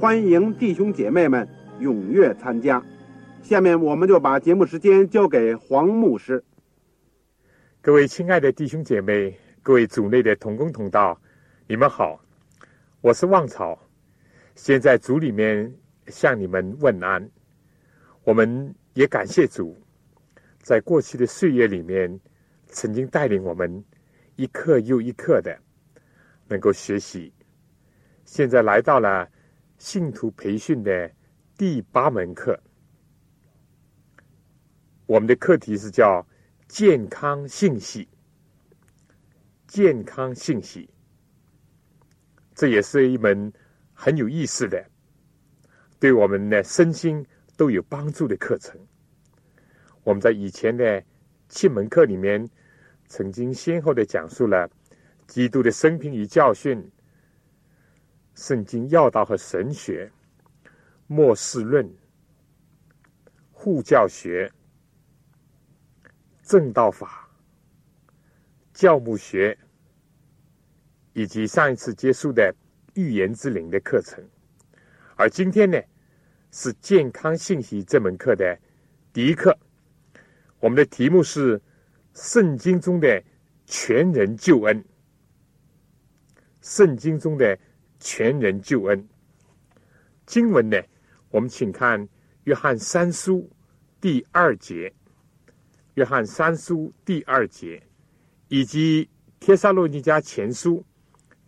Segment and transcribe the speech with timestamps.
[0.00, 1.46] 欢迎弟兄姐妹们
[1.78, 2.82] 踊跃参加。
[3.42, 6.42] 下面我们就把节目时间交给黄牧师。
[7.82, 11.20] 各位亲爱的弟兄姐妹，各位组内的同工同道，
[11.66, 12.18] 你们好，
[13.02, 13.78] 我是旺草，
[14.54, 15.70] 先在组里面
[16.06, 17.28] 向你们问安。
[18.24, 19.76] 我们也感谢主，
[20.62, 22.18] 在过去的岁月里面。
[22.72, 23.84] 曾经带领我们
[24.36, 25.58] 一刻又一刻的
[26.46, 27.32] 能够学习，
[28.24, 29.28] 现在来到了
[29.80, 31.10] 信徒培训的
[31.56, 32.60] 第八门课。
[35.06, 36.24] 我们的课题是叫
[36.68, 38.06] 健康信息。
[39.66, 40.88] 健康信息，
[42.54, 43.50] 这也是一门
[43.94, 44.84] 很有意思的，
[45.98, 48.78] 对我们的身心都有帮助的课程。
[50.04, 51.02] 我们在以前的
[51.48, 52.48] 七门课里面。
[53.12, 54.70] 曾经先后的讲述了
[55.26, 56.80] 基督的生平与教训、
[58.34, 60.10] 圣经要道和神学、
[61.06, 61.88] 末世论、
[63.52, 64.50] 护教学、
[66.42, 67.28] 正道法、
[68.72, 69.56] 教牧学，
[71.12, 72.54] 以及上一次结束的
[72.94, 74.22] 预言之灵的课程。
[75.16, 75.78] 而今天呢，
[76.50, 78.58] 是健康信息这门课的
[79.12, 79.58] 第一课。
[80.58, 81.60] 我们的题目是。
[82.12, 83.22] 圣经中的
[83.66, 84.84] 全人救恩，
[86.60, 87.56] 圣经中的
[88.00, 89.08] 全人救恩
[90.26, 90.82] 经文呢？
[91.30, 92.08] 我们请看
[92.44, 93.48] 约翰三书
[94.00, 94.92] 第二节，
[95.94, 97.80] 约翰三书第二节，
[98.48, 100.84] 以及帖撒罗尼迦前书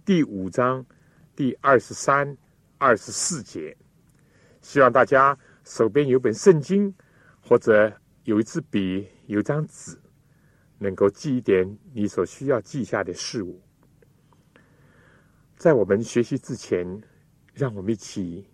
[0.05, 0.85] 第五章
[1.35, 2.37] 第二十三、
[2.79, 3.77] 二十四节。
[4.61, 6.95] 希望大家手边有本圣经，
[7.41, 7.93] 或者
[8.25, 9.99] 有一支笔，有张纸。
[10.79, 13.63] 能够记一点你所需要记下的事物。
[15.63, 16.85] 在我们学习之前，
[17.55, 18.45] 让我们一起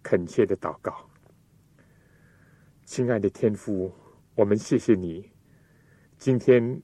[0.00, 1.10] 恳切的祷告。
[2.84, 3.92] 亲爱的天父，
[4.36, 5.28] 我们谢谢你。
[6.18, 6.80] 今天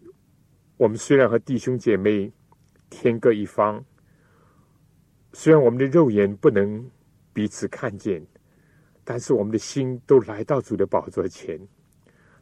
[0.79, 2.29] 我们虽然和弟兄姐妹
[2.89, 3.85] 天各一方，
[5.33, 6.91] 虽然我们的肉眼不能
[7.33, 8.21] 彼此看见，
[9.05, 11.57] 但是我们的心都来到主的宝座前。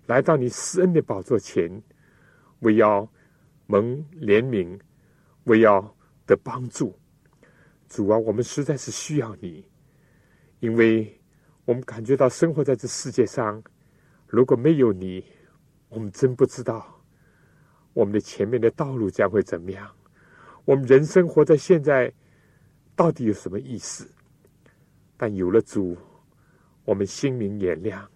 [0.06, 1.70] 来到你施恩的宝座前，
[2.60, 3.06] 为要
[3.66, 4.80] 蒙怜悯，
[5.44, 5.94] 为要
[6.28, 6.97] 的帮助。
[7.89, 9.66] 主啊，我们实在是需要你，
[10.61, 11.21] 因为
[11.65, 13.61] 我们感觉到生活在这世界上，
[14.27, 15.25] 如果没有你，
[15.89, 17.03] 我们真不知道
[17.94, 19.91] 我们的前面的道路将会怎么样。
[20.66, 22.12] 我们人生活在现在，
[22.95, 24.06] 到底有什么意思？
[25.16, 25.97] 但有了主，
[26.84, 28.09] 我们心明眼亮。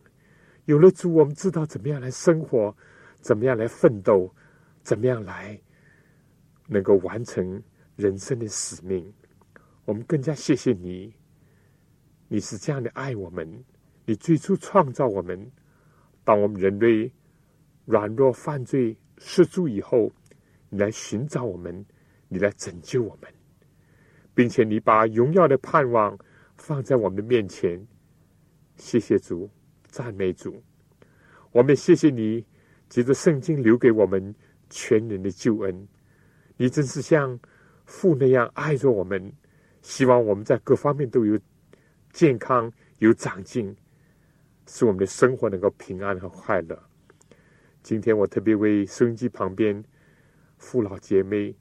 [0.67, 2.77] 有了主，我们知道怎么样来生活，
[3.21, 4.33] 怎么样来奋斗，
[4.83, 5.59] 怎么样来
[6.67, 7.61] 能够完成
[8.03, 9.13] 人生的使命。
[9.85, 11.15] 我们更加谢谢你，
[12.27, 13.65] 你是这样的爱我们。
[14.05, 15.49] 你最初创造我们，
[16.25, 17.13] 当我们人类
[17.85, 20.11] 软弱、犯罪、失足以后，
[20.69, 21.87] 你来寻找我们，
[22.27, 23.33] 你来拯救我们，
[24.35, 26.19] 并且你把荣耀的盼望
[26.57, 27.81] 放在我们的面前。
[28.77, 29.49] 谢谢主。
[29.87, 30.61] 赞美主，
[31.53, 32.45] 我们谢谢你，
[32.89, 34.35] 借着圣经留给我们
[34.71, 35.87] 全人的救恩。
[36.57, 37.39] 你真是像
[37.85, 39.33] 父那样爱着我们，
[39.83, 41.39] 希望我们在各方面都有
[42.13, 43.75] 健康、有长进，
[44.67, 46.83] 使我们的生活能够平安和快乐。
[47.83, 49.83] 今天我特别为收音机旁边
[50.59, 51.55] 父老姐妹、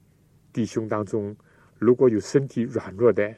[0.52, 1.36] 弟兄当中，
[1.78, 3.34] 如果有身体软弱的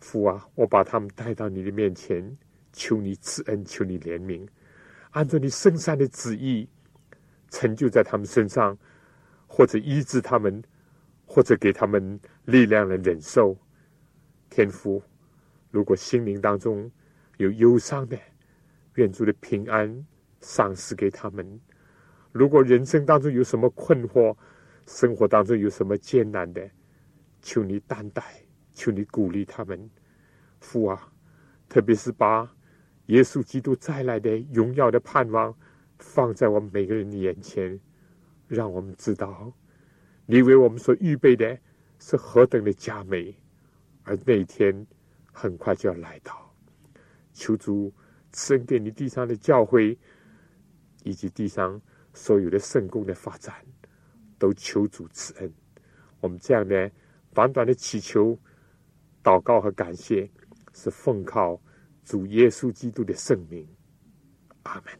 [0.00, 2.36] 父啊，我把他们带到你的面前。
[2.76, 4.44] 求你赐恩，求你怜悯，
[5.12, 6.68] 按照你圣善的旨意
[7.48, 8.76] 成就在他们身上，
[9.46, 10.60] 或者医治他们，
[11.34, 13.56] 或者给他们力量来忍受。
[14.48, 15.02] 天父，
[15.72, 16.88] 如果心灵当中
[17.38, 18.16] 有忧伤的，
[18.94, 20.06] 愿主的平安
[20.40, 21.44] 赏赐给他们；
[22.30, 24.36] 如果人生当中有什么困惑，
[24.86, 26.70] 生活当中有什么艰难的，
[27.42, 28.22] 求你担待，
[28.72, 29.90] 求你鼓励他们。
[30.60, 31.12] 父啊，
[31.68, 32.48] 特别是把
[33.06, 35.52] 耶稣基督再来的荣耀的盼望
[35.98, 37.80] 放在我们每个人的眼前，
[38.46, 39.52] 让我们知道
[40.26, 41.58] 你为我们所预备的
[41.98, 43.34] 是何等的佳美，
[44.02, 44.86] 而那一天
[45.32, 46.54] 很快就要来到。
[47.32, 47.92] 求主
[48.32, 49.98] 赐恩给你地上的教会，
[51.02, 51.80] 以及地上
[52.12, 53.54] 所有的圣公的发展，
[54.38, 55.52] 都求主赐恩。
[56.20, 56.90] 我们这样的
[57.32, 58.38] 短短的祈求、
[59.22, 60.30] 祷告和感谢。
[60.76, 61.62] 是奉靠
[62.02, 63.64] 主耶稣基督的圣名，
[64.64, 64.92] 阿门。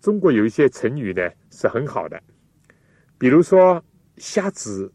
[0.00, 2.22] 中国有一些成语呢是很好的，
[3.16, 3.82] 比如说
[4.18, 4.92] “瞎子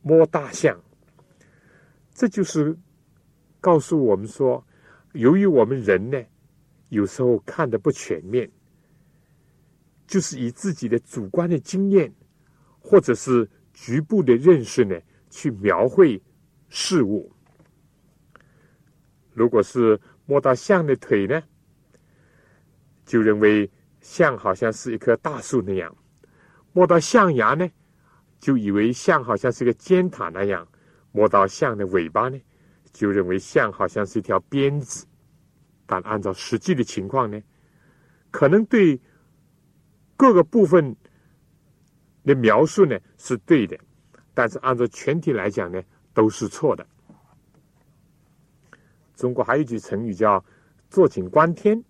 [0.00, 0.80] 摸大象”，
[2.14, 2.78] 这就是
[3.60, 4.64] 告诉我们说，
[5.14, 6.24] 由于我们人呢
[6.90, 8.48] 有时候看的不全面，
[10.06, 12.14] 就是以自己的主观的经验
[12.78, 14.96] 或者是局部的认识呢
[15.28, 16.22] 去描绘。
[16.70, 17.32] 事物，
[19.32, 21.42] 如果是摸到象的腿呢，
[23.06, 23.70] 就认为
[24.08, 25.92] 象好像是一棵大树那样；
[26.72, 27.68] 摸到象牙呢，
[28.40, 30.64] 就以为象好像是个尖塔那样；
[31.12, 32.40] 摸到象的尾巴呢，
[32.92, 35.06] 就认为象好像是一条鞭子。
[35.86, 37.38] 但按照实际的情况呢，
[38.30, 38.98] 可能对
[40.16, 40.96] 各个部分
[42.24, 43.78] 的描述呢是对的，
[44.32, 45.82] 但是按照全体来讲呢。
[46.14, 46.84] 都是错的。
[49.14, 50.44] 中国还有一句成语叫
[50.90, 51.80] “坐井观天”。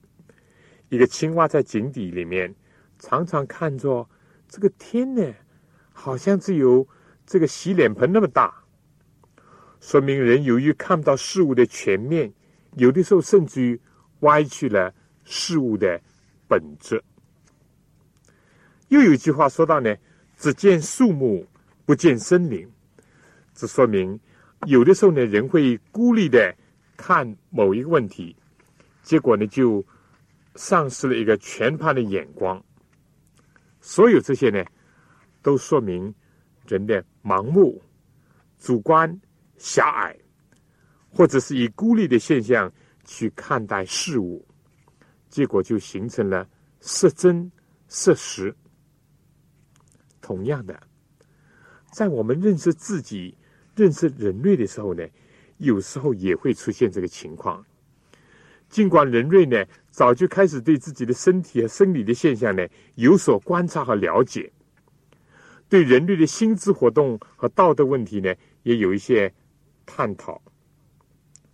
[0.88, 2.54] 一个青蛙在井底里面，
[2.98, 4.08] 常常看着
[4.48, 5.34] 这个天呢，
[5.92, 6.86] 好像只有
[7.26, 8.54] 这个洗脸盆那么大。
[9.80, 12.32] 说明人由于看不到事物的全面，
[12.76, 13.80] 有的时候甚至于
[14.20, 14.92] 歪曲了
[15.24, 16.00] 事物的
[16.48, 17.02] 本质。
[18.88, 19.94] 又有一句话说到呢
[20.36, 21.46] ：“只见树木，
[21.84, 22.66] 不见森林。”
[23.54, 24.18] 这说明，
[24.66, 26.54] 有的时候呢，人会孤立的
[26.96, 28.34] 看某一个问题，
[29.02, 29.84] 结果呢，就
[30.58, 32.60] 丧失了一个全盘的眼光。
[33.80, 34.64] 所有这些呢，
[35.40, 36.12] 都说明
[36.66, 37.80] 人的盲目、
[38.58, 39.08] 主观、
[39.56, 40.18] 狭隘，
[41.08, 42.70] 或者是以孤立的现象
[43.04, 44.44] 去看待事物，
[45.28, 46.44] 结果就形成了
[46.80, 47.48] 色真、
[47.86, 48.52] 色实。
[50.20, 50.82] 同样的，
[51.92, 53.38] 在我们认识自己。
[53.76, 55.06] 认识人类的时候呢，
[55.58, 57.64] 有时候也会出现这个情况。
[58.68, 62.66] 尽管人类呢早就开始对自己的身体和生理的现象呢
[62.96, 64.50] 有所观察和了解，
[65.68, 69.32] 对人类的心智活动和道德问题呢也有一些
[69.86, 70.40] 探讨，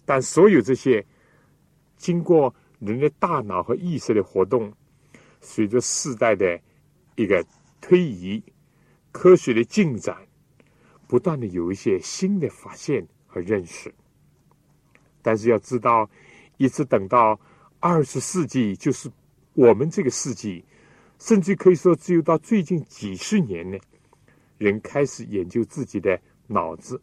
[0.04, 1.04] 但所有这些
[1.96, 4.72] 经过人的大脑和意识的活动，
[5.40, 6.60] 随着世代的
[7.16, 7.44] 一个
[7.80, 8.42] 推移，
[9.12, 10.16] 科学的进展。
[11.06, 13.94] 不断的有一些新的发现和认识，
[15.20, 16.10] 但是要知道，
[16.56, 17.38] 一直等到
[17.80, 19.10] 二十世纪，就是
[19.54, 20.64] 我们这个世纪，
[21.18, 23.78] 甚至可以说只有到最近几十年呢，
[24.58, 27.00] 人开始研究自己的脑子，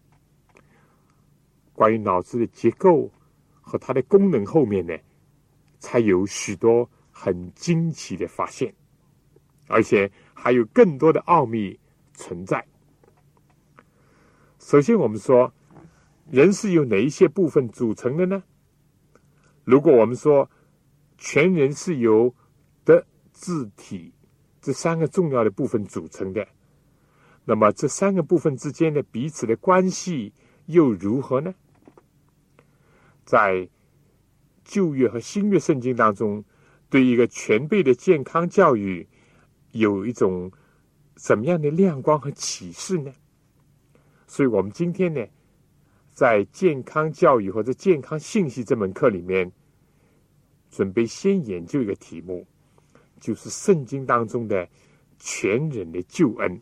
[1.74, 3.12] 关于脑子的结构
[3.62, 4.98] 和它的功能后面呢，
[5.79, 8.74] 才有许多很惊奇的发现，
[9.67, 11.77] 而且还有更多的奥秘
[12.13, 12.65] 存在。
[14.60, 15.51] 首先，我们说
[16.29, 18.43] 人是由哪一些部分组成的呢？
[19.63, 20.50] 如果我们说
[21.18, 22.34] 全人是由
[22.84, 24.13] 德、智、体
[24.62, 26.48] 这三个重要的部分组成的，
[27.46, 30.34] 那么这三个部分之间的彼此的关系
[30.65, 31.53] 又如何呢？
[33.24, 33.70] 在
[34.63, 36.44] 旧约和新约圣经当中，
[36.89, 39.08] 对一个全备的健康教育
[39.72, 40.51] 有一种
[41.15, 43.12] 怎么样的亮光和启示呢？
[44.27, 45.25] 所以我们今天呢，
[46.12, 49.51] 在健康教育或者健康信息这门课里面，
[50.70, 52.46] 准备先研究一个题目，
[53.20, 54.68] 就是圣经当中的
[55.18, 56.62] 全人的救恩。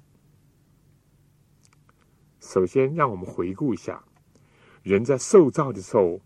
[2.39, 4.03] 首先，让我们回顾一下
[4.83, 6.21] 人在受造的时候，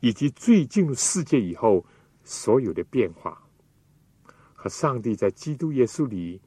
[0.00, 1.84] 以及最进入世界以后
[2.24, 3.46] 所有的变化，
[4.54, 6.40] 和上帝在基督耶稣里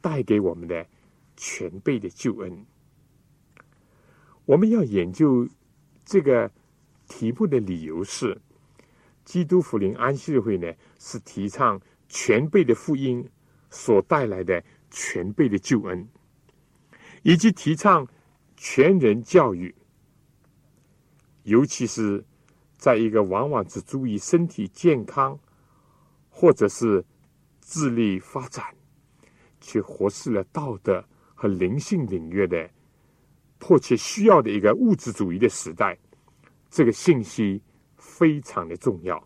[0.00, 0.86] 带给我们的
[1.36, 2.66] 全备的救恩。
[4.46, 5.46] 我们要研究
[6.04, 6.50] 这个
[7.08, 8.40] 题目的理由是，
[9.24, 13.28] 基督福临安息日会呢是提倡全备的福音
[13.70, 16.08] 所带来的全备的救恩，
[17.24, 18.06] 以及提倡
[18.56, 19.74] 全人教育，
[21.42, 22.24] 尤其是
[22.78, 25.36] 在一个往往只注意身体健康，
[26.30, 27.04] 或者是
[27.60, 28.64] 智力发展，
[29.60, 32.70] 却忽视了道德和灵性领域的
[33.58, 35.98] 迫切需要的一个物质主义的时代，
[36.70, 37.62] 这个信息
[37.96, 39.22] 非常的重要。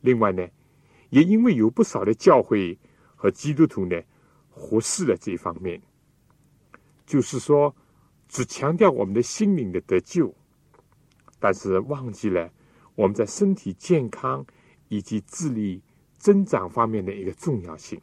[0.00, 0.46] 另外呢，
[1.10, 2.78] 也因为有不少的教会
[3.14, 4.00] 和基督徒呢，
[4.48, 5.80] 忽视了这一方面，
[7.06, 7.74] 就是说，
[8.28, 10.34] 只强调我们的心灵的得救。
[11.38, 12.52] 但是忘记了
[12.94, 14.44] 我们在身体健康
[14.88, 15.82] 以及智力
[16.18, 17.98] 增长方面的一个重要性，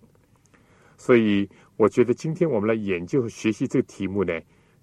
[0.98, 4.34] 所以我觉得今天我们来研究和学习这个题目呢，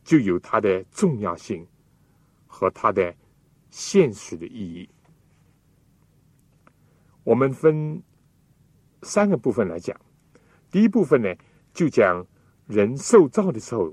[0.04, 1.66] 就有它的重要性
[2.46, 3.12] 和它的
[3.70, 4.88] 现实的意义。
[7.24, 8.02] 我们分
[9.02, 9.98] 三个部分来讲，
[10.70, 11.34] 第一部分呢，
[11.72, 12.24] 就讲
[12.66, 13.92] 人受造的时候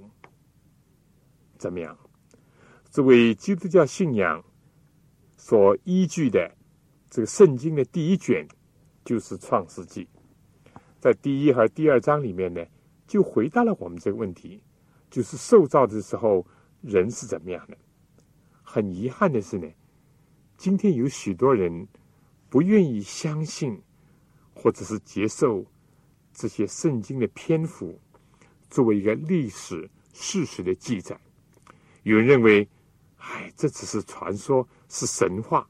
[1.58, 1.98] 怎么样。
[2.89, 4.44] 作为基督教信仰。
[5.44, 6.56] 所依据的
[7.10, 8.48] 这个圣经的第一卷
[9.03, 10.06] 就是《创世纪》，
[11.00, 12.63] 在第一和第二章里面呢，
[13.08, 14.62] 就回答了我们这个问题：
[15.12, 16.44] 就是受造的时候
[16.82, 17.77] 人是怎么样的。
[18.63, 19.68] 很遗憾的是呢，
[20.58, 21.88] 今天有许多人
[22.50, 23.80] 不愿意相信
[24.56, 25.63] 或者是接受
[26.34, 28.00] 这些圣经的篇幅
[28.72, 31.20] 作为一个历史事实的记载。
[32.01, 32.68] 有人认为，
[33.18, 34.68] 哎，这只是传说。
[34.94, 35.65] 是神话，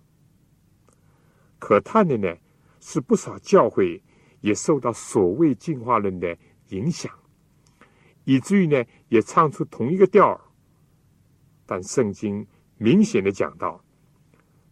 [1.59, 2.35] 可叹的呢
[2.79, 4.01] 是不少教会
[4.39, 6.35] 也受到所谓进化论的
[6.69, 7.13] 影响，
[8.23, 10.41] 以至于呢也唱出同一个调儿。
[11.65, 12.45] 但圣经
[12.77, 13.83] 明显的讲到，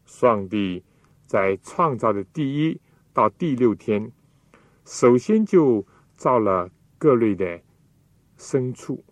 [0.05, 0.83] 上帝
[1.25, 2.81] 在创造的第一
[3.13, 4.11] 到第六天，
[4.85, 5.85] 首先就
[6.17, 7.61] 造了各类的
[8.37, 9.03] 牲畜、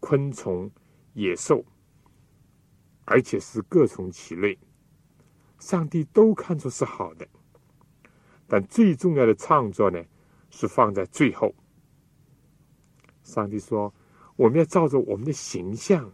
[0.00, 0.70] 昆虫、
[1.14, 1.64] 野兽，
[3.04, 4.58] 而且是各从其类。
[5.58, 7.26] 上帝都看作是好的，
[8.46, 10.04] 但最重要的创作呢，
[10.50, 11.54] 是放在最后。
[13.24, 13.92] 上帝说
[14.36, 16.08] ：“我们要照着我们的形象，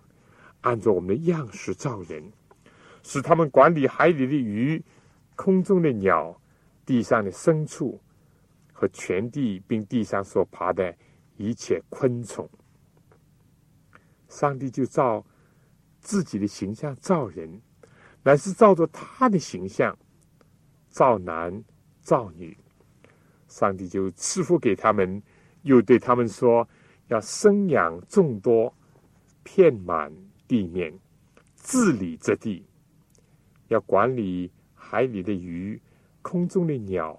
[0.62, 2.32] 按照我们的样式造人，
[3.02, 4.82] 使他们管理海里的鱼、
[5.36, 6.40] 空中的鸟、
[6.86, 8.00] 地上的牲畜
[8.72, 10.96] 和全地，并地上所爬的
[11.36, 12.48] 一切昆虫。”
[14.28, 15.22] 上帝就照
[16.00, 17.60] 自己的形象造人。
[18.22, 19.98] 乃是照着他的形象
[20.90, 21.64] 造男
[22.02, 22.54] 造女，
[23.48, 25.22] 上帝就赐福给他们，
[25.62, 26.68] 又对他们说：
[27.10, 28.72] 要生养众多，
[29.42, 30.12] 遍满
[30.46, 30.96] 地面，
[31.56, 32.64] 治理这地，
[33.68, 35.80] 要管理海里的鱼、
[36.22, 37.18] 空中的鸟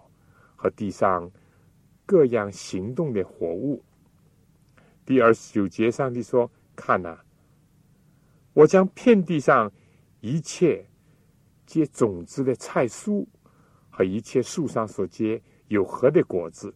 [0.55, 1.29] 和地上
[2.05, 3.83] 各样行动的活物。
[5.05, 7.19] 第二十九节，上帝说：看呐，
[8.53, 9.71] 我将遍地上
[10.21, 10.85] 一切。
[11.63, 13.25] 结种子的菜蔬
[13.89, 16.73] 和一切树上所结有核的果子，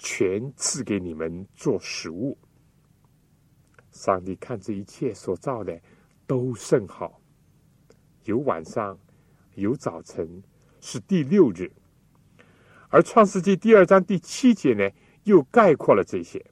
[0.00, 2.36] 全赐给你们做食物。
[3.92, 5.80] 上帝看这一切所造的
[6.26, 7.20] 都甚好，
[8.24, 8.98] 有晚上，
[9.54, 10.42] 有早晨，
[10.80, 11.70] 是第六日。
[12.88, 14.90] 而创世纪第二章第七节呢，
[15.24, 16.44] 又概括了这些。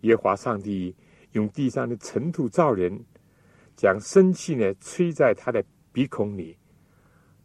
[0.00, 0.96] 耶华上帝
[1.32, 3.04] 用地上的尘土造人。
[3.76, 5.60] 将生气呢吹在他的
[5.90, 6.56] 鼻孔里，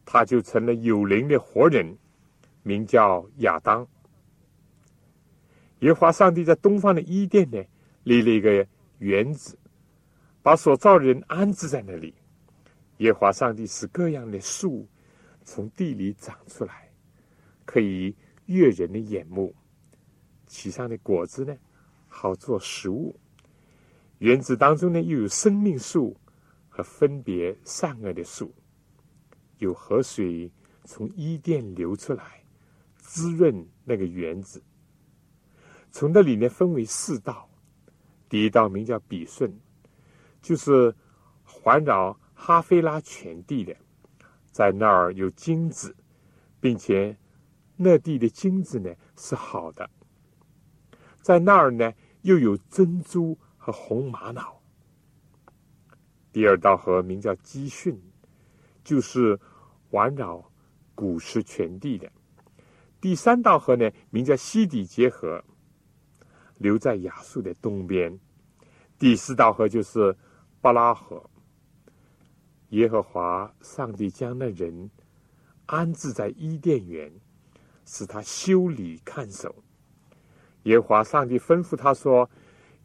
[0.06, 1.98] 他就成了有灵的活人，
[2.64, 3.88] 名叫亚当。
[5.80, 7.64] 耶和华上帝在东方的伊甸呢
[8.04, 9.58] 立了一个园子，
[10.42, 12.14] 把所造的人安置在那里。
[12.98, 14.86] 耶和华上帝使各样的树
[15.44, 16.90] 从地里长出来，
[17.66, 18.14] 可以
[18.48, 19.56] 悦人的眼目，
[20.48, 21.56] 其上的果子呢
[22.08, 23.18] 好做食物。
[24.18, 26.14] 园子当中呢，又有生命树
[26.68, 28.54] 和分别善恶的树，
[29.60, 30.52] 有河水
[30.84, 32.39] 从伊甸流出来，
[33.12, 34.62] 滋润那个园子。
[35.92, 37.50] 从那里面，分为四道，
[38.30, 39.52] 第一道名叫比顺，
[40.44, 40.94] 就是
[41.44, 43.76] 环绕哈菲拉全地的，
[44.52, 45.96] 在那儿有金子，
[46.60, 47.18] 并且
[47.76, 49.90] 那地的金子呢是好的，
[51.20, 53.36] 在那儿呢又有珍珠。
[53.62, 54.64] 和红玛瑙。
[56.32, 58.02] 第二道河名叫基训，
[58.86, 59.38] 就是
[59.92, 60.50] 环绕
[60.96, 62.10] 古时全地的。
[63.02, 65.44] 第三道河呢，名叫西底结河，
[66.58, 68.20] 流在亚述的东边。
[68.98, 70.16] 第四道河就是
[70.62, 71.30] 巴拉河。
[72.70, 74.92] 耶和华上帝将那人
[75.66, 77.12] 安置在伊甸园，
[77.86, 79.64] 使他修理看守。
[80.64, 82.30] 耶和华上帝吩咐他说。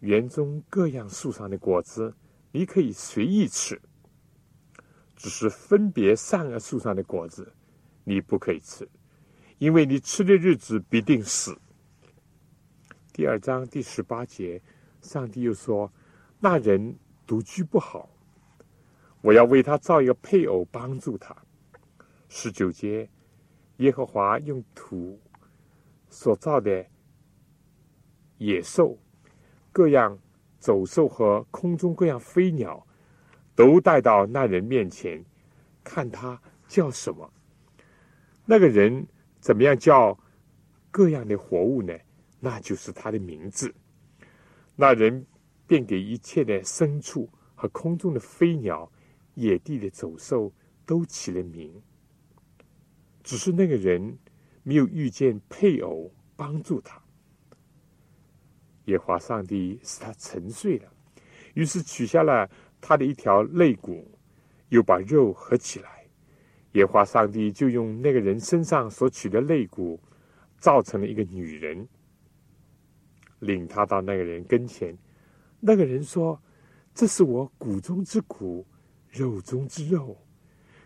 [0.01, 2.15] 园中各样树上的果子，
[2.53, 3.81] 你可以随意吃，
[5.17, 7.51] 只是分别善恶树上的果子，
[8.03, 8.87] 你不可以吃，
[9.59, 11.59] 因为你吃的日子必定死。
[13.13, 14.61] 第二章第十八节，
[15.01, 15.93] 上帝又说
[16.41, 16.97] ：“那人
[17.27, 18.09] 独居不好，
[19.21, 21.37] 我要为他造一个配偶帮助他。”
[22.29, 23.09] 十九节，
[23.77, 25.21] 耶和华用土
[26.11, 26.85] 所造的
[28.39, 28.99] 野兽，
[29.73, 30.19] 各样
[30.59, 32.87] 走兽和空中各样飞鸟。
[33.57, 35.25] 都带到那人面前，
[35.85, 37.33] 看他叫什么。
[38.45, 39.07] 那个人
[39.45, 40.19] 怎么样叫
[40.91, 41.93] 各样的活物呢？
[42.41, 43.75] 那就是他的名字。
[44.75, 45.27] 那人
[45.67, 48.91] 便给一切的牲畜和空中的飞鸟、
[49.35, 50.51] 野地的走兽
[50.87, 51.83] 都起了名。
[53.23, 54.17] 只是那个人
[54.63, 56.99] 没有遇见配偶帮助他。
[58.87, 60.91] 耶华上帝使他沉睡了，
[61.53, 62.49] 于是取下了。
[62.81, 64.11] 他的一条肋骨，
[64.71, 65.94] 又把肉合起来。
[66.75, 70.01] 耶华上帝就用那个人身上所取的肋骨，
[70.59, 71.89] 造成了一个女人，
[73.41, 74.97] 领他到那个人跟前。
[75.59, 76.41] 那个人说
[76.95, 78.67] ：“这是我骨中之骨，
[79.11, 80.17] 肉中之肉，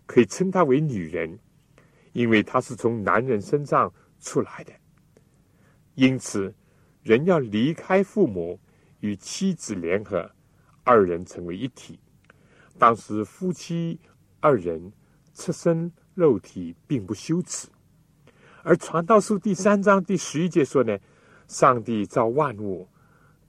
[0.07, 1.38] 可以称她为女人，
[2.12, 4.73] 因为她是从男人身上出来的。
[5.95, 6.54] 因此，
[7.02, 8.61] 人要离开父母，
[9.00, 10.30] 与妻子联合。”
[10.85, 12.00] 二人成为一体。
[12.78, 14.00] 当时夫妻
[14.40, 14.90] 二人
[15.38, 17.68] 赤身肉体，并不羞耻。
[18.64, 20.99] 而传道书第三章第十一节说呢
[21.47, 22.88] ：“上帝造万物，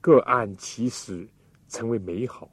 [0.00, 1.28] 各按其时
[1.68, 2.48] 成为美好，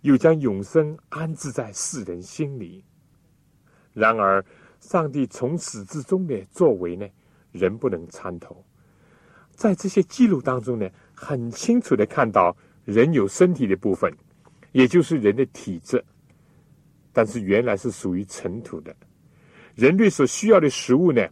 [0.00, 2.84] 又将永生安置在世人心里。
[3.92, 4.44] 然而，
[4.80, 7.08] 上帝从始至终的作为呢，
[7.52, 8.64] 人不能参透。
[9.52, 14.12] 在这些记录当中呢，很清楚的看到。”人有身体的部分，
[14.72, 16.04] 也就是人的体质，
[17.12, 18.94] 但是原来是属于尘土的。
[19.74, 21.28] 人类所需要的食物呢，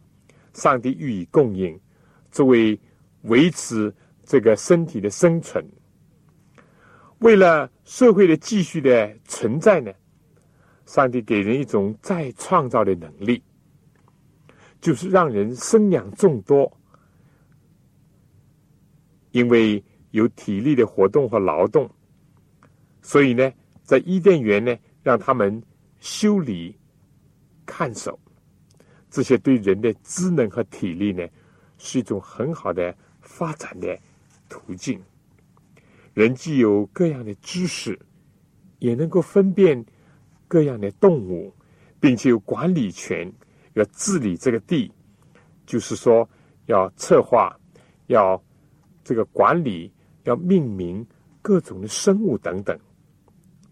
[0.52, 1.78] 上帝予以供应，
[2.30, 2.78] 作为
[3.22, 5.64] 维持这个身体的生存。
[7.18, 9.92] 为了社会的继续的存在呢，
[10.86, 13.42] 上帝给人一种再创造的能力，
[14.80, 16.70] 就是让人生养众多，
[19.32, 19.82] 因为。
[20.12, 21.88] 有体力的活动和劳动，
[23.00, 23.48] 所以呢，
[23.84, 25.62] 在伊甸园呢，让他们
[26.00, 26.76] 修理、
[27.64, 28.18] 看守，
[29.08, 31.24] 这些对人的智能和体力呢，
[31.78, 33.96] 是一种很好的发展的
[34.48, 35.00] 途径。
[36.12, 37.98] 人既有各样的知识，
[38.80, 39.84] 也能够分辨
[40.48, 41.54] 各样的动物，
[42.00, 43.32] 并且有管理权，
[43.74, 44.90] 要治理这个地，
[45.64, 46.28] 就是说
[46.66, 47.56] 要策划，
[48.08, 48.42] 要
[49.04, 49.92] 这个管理。
[50.24, 51.04] 要命名
[51.40, 52.78] 各种的生物等等，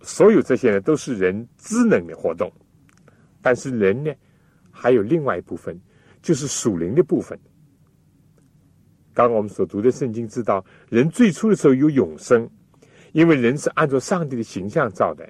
[0.02, 2.52] 所有这些呢都是人智能的活动。
[3.40, 4.12] 但是人呢，
[4.70, 5.80] 还有另外一部分，
[6.20, 7.38] 就是属灵的部分。
[9.14, 12.48] 刚刚我们所读的圣经知道，人最初的时候有永生，
[13.12, 15.28] 因为人是按照上帝的形象造的，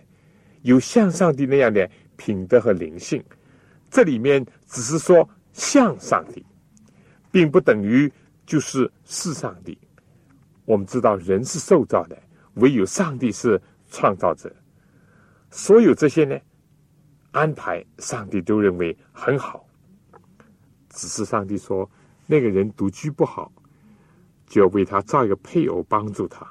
[0.62, 3.22] 有像上帝那样的品德和灵性。
[3.90, 6.44] 这里面只是说像上帝，
[7.30, 8.10] 并不等于
[8.44, 9.78] 就是是上帝。
[10.64, 12.18] 我们知道人是受造的，
[12.54, 14.54] 唯有上帝是创造者。
[15.50, 16.38] 所有这些呢，
[17.30, 19.66] 安排上帝都认为很好。
[20.90, 21.88] 只是上帝说
[22.26, 23.52] 那个人独居不好，
[24.46, 26.46] 就要为他造一个配偶帮助他。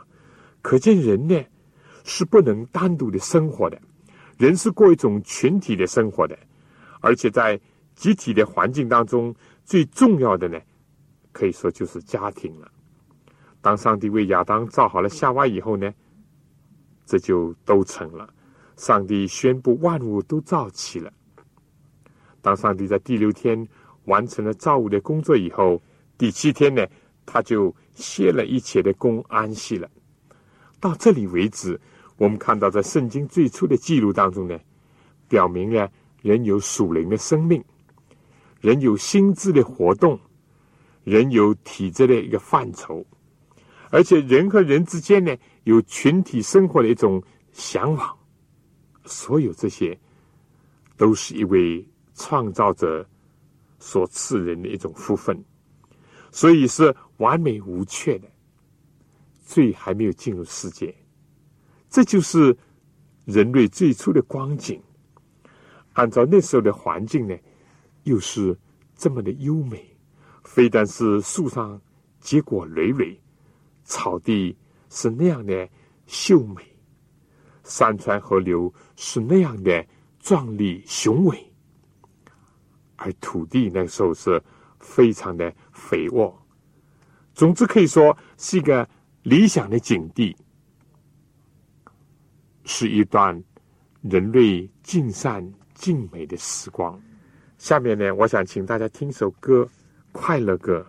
[0.61, 1.43] 可见人呢
[2.03, 3.79] 是不能单独的生活的，
[4.37, 6.37] 人是过一种群体的生活的，
[7.01, 7.59] 而且在
[7.95, 10.59] 集体的环境当中，最重要的呢，
[11.31, 12.71] 可以说就是家庭了。
[13.61, 15.93] 当上帝为亚当造好了夏娃以后呢，
[17.07, 18.29] 这就都成了。
[18.75, 21.11] 上帝宣布万物都造齐了。
[22.41, 23.67] 当上帝在第六天
[24.05, 25.81] 完成了造物的工作以后，
[26.15, 26.85] 第七天呢，
[27.25, 29.89] 他就歇了一切的工，安息了。
[30.79, 31.79] 到这里为止，
[32.17, 34.59] 我们看到在圣经最初的记录当中呢，
[35.27, 35.91] 表明了
[36.21, 37.63] 人有属灵的生命，
[38.61, 40.19] 人有心智的活动，
[41.03, 43.03] 人有体质的一个范畴。
[43.89, 45.35] 而且人和人之间呢，
[45.67, 48.17] 有群体生活的一种向往，
[49.03, 49.99] 所有这些
[50.95, 53.05] 都是一位创造者
[53.77, 55.37] 所赐人的一种福分，
[56.31, 58.29] 所以是完美无缺的。
[59.43, 60.95] 罪还没有进入世界，
[61.89, 62.57] 这就是
[63.25, 64.81] 人类最初的光景。
[65.93, 67.35] 按照那时候的环境呢，
[68.03, 68.57] 又是
[68.95, 69.85] 这么的优美，
[70.45, 71.81] 非但是树上
[72.21, 73.19] 结果累累。
[73.83, 74.55] 草地
[74.99, 75.69] 是那样的
[76.07, 76.63] 秀美，
[77.63, 79.85] 山川河流是那样的
[80.19, 81.53] 壮丽雄伟，
[82.95, 84.41] 而土地那时候是
[84.79, 86.35] 非常的肥沃。
[87.35, 88.89] 总之可以说是一个
[89.21, 90.35] 理想的景地，
[92.63, 93.39] 是一段
[94.01, 96.99] 人类尽善尽美的时光。
[97.59, 99.61] 下面呢，我想请大家听首歌，
[100.11, 100.83] 《快乐歌》。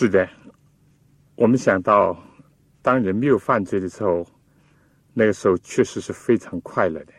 [0.00, 0.30] 是的，
[1.34, 2.16] 我们想到，
[2.82, 4.24] 当人没有犯罪的时候，
[5.12, 7.12] 那个时候确实是非常快乐的，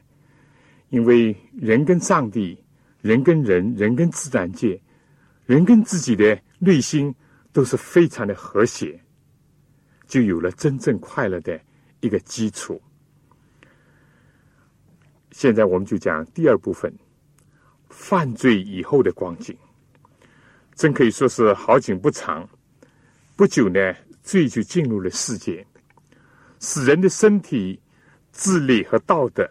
[0.88, 2.58] 因为人跟上帝、
[3.02, 4.82] 人跟人、人跟自然界、
[5.46, 7.13] 人跟自己的内心
[7.52, 8.98] 都是非常的和谐，
[10.08, 11.60] 就有了真正快乐的
[12.00, 12.82] 一个基础。
[15.32, 16.98] 现在我们就讲第二部分，
[17.89, 19.54] 犯罪以后的光景，
[20.76, 22.48] 真可以说是好景不长。
[23.39, 25.65] 不久呢，罪就进入了世界，
[26.60, 27.80] 使人的身体、
[28.34, 29.49] 智力和道德、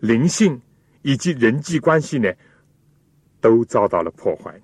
[0.00, 0.58] 灵性
[1.02, 2.32] 以及人际关系呢，
[3.38, 4.58] 都遭到了破坏。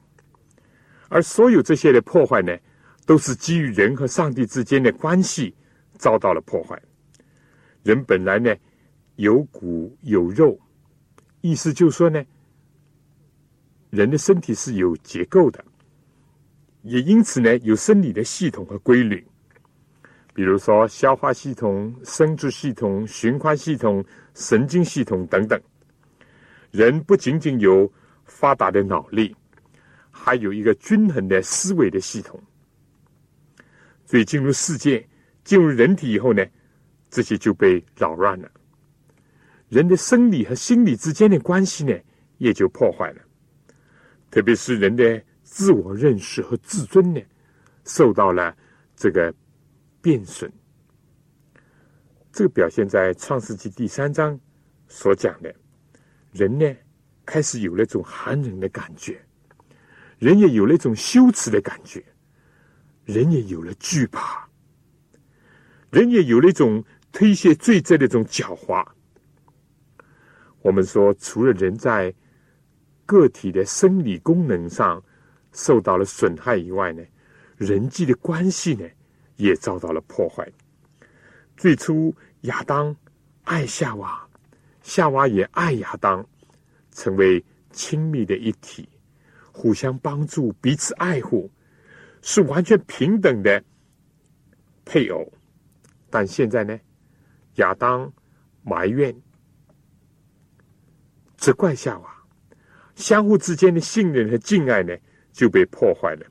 [1.10, 2.56] 而所有这些的破坏呢，
[3.04, 5.54] 都是基于人和上帝之间的关系
[5.98, 6.82] 遭到了破坏。
[7.82, 8.56] 人本来呢
[9.16, 10.58] 有骨有肉，
[11.42, 12.24] 意思就说呢，
[13.90, 15.62] 人的身体是有结构的。
[16.82, 19.24] 也因此呢，有生理的系统和规律，
[20.34, 25.60] 比如说消化系统、生殖系统、循环系统、神经系统等等。
[26.72, 27.90] 人不仅仅有
[28.24, 29.34] 发达的脑力，
[30.10, 32.42] 还有一个均衡的思维的系统。
[34.04, 35.06] 所以进入世界、
[35.44, 36.44] 进入人体以后呢，
[37.10, 38.50] 这些就被扰乱了。
[39.68, 41.96] 人的生理和心理之间的关系呢，
[42.38, 43.22] 也就破坏了，
[44.32, 45.22] 特别是人的。
[45.52, 47.20] 自我认识和自尊呢，
[47.84, 48.56] 受到了
[48.96, 49.32] 这个
[50.00, 50.50] 变损。
[52.32, 54.40] 这个表现在创世纪第三章
[54.88, 55.54] 所讲的，
[56.32, 56.64] 人呢
[57.26, 59.22] 开始有了一种寒冷的感觉，
[60.18, 62.02] 人也有了一种羞耻的感觉，
[63.04, 64.48] 人也有了惧怕，
[65.90, 68.82] 人也有了一种推卸罪责的一种狡猾。
[70.62, 72.12] 我们说，除了人在
[73.04, 75.04] 个体的生理功能上
[75.52, 77.02] 受到了损害以外呢，
[77.56, 78.88] 人际的关系呢
[79.36, 80.50] 也遭到了破坏。
[81.56, 82.94] 最初，亚当
[83.44, 84.26] 爱夏娃，
[84.82, 86.26] 夏娃也爱亚当，
[86.90, 88.88] 成为亲密的一体，
[89.52, 91.50] 互相帮助，彼此爱护，
[92.22, 93.62] 是完全平等的
[94.84, 95.32] 配偶。
[96.10, 96.78] 但现在呢，
[97.56, 98.12] 亚当
[98.62, 99.14] 埋怨。
[101.36, 102.24] 责怪夏娃，
[102.94, 104.96] 相互之间的信任和敬爱呢
[105.32, 106.26] 就被破坏了，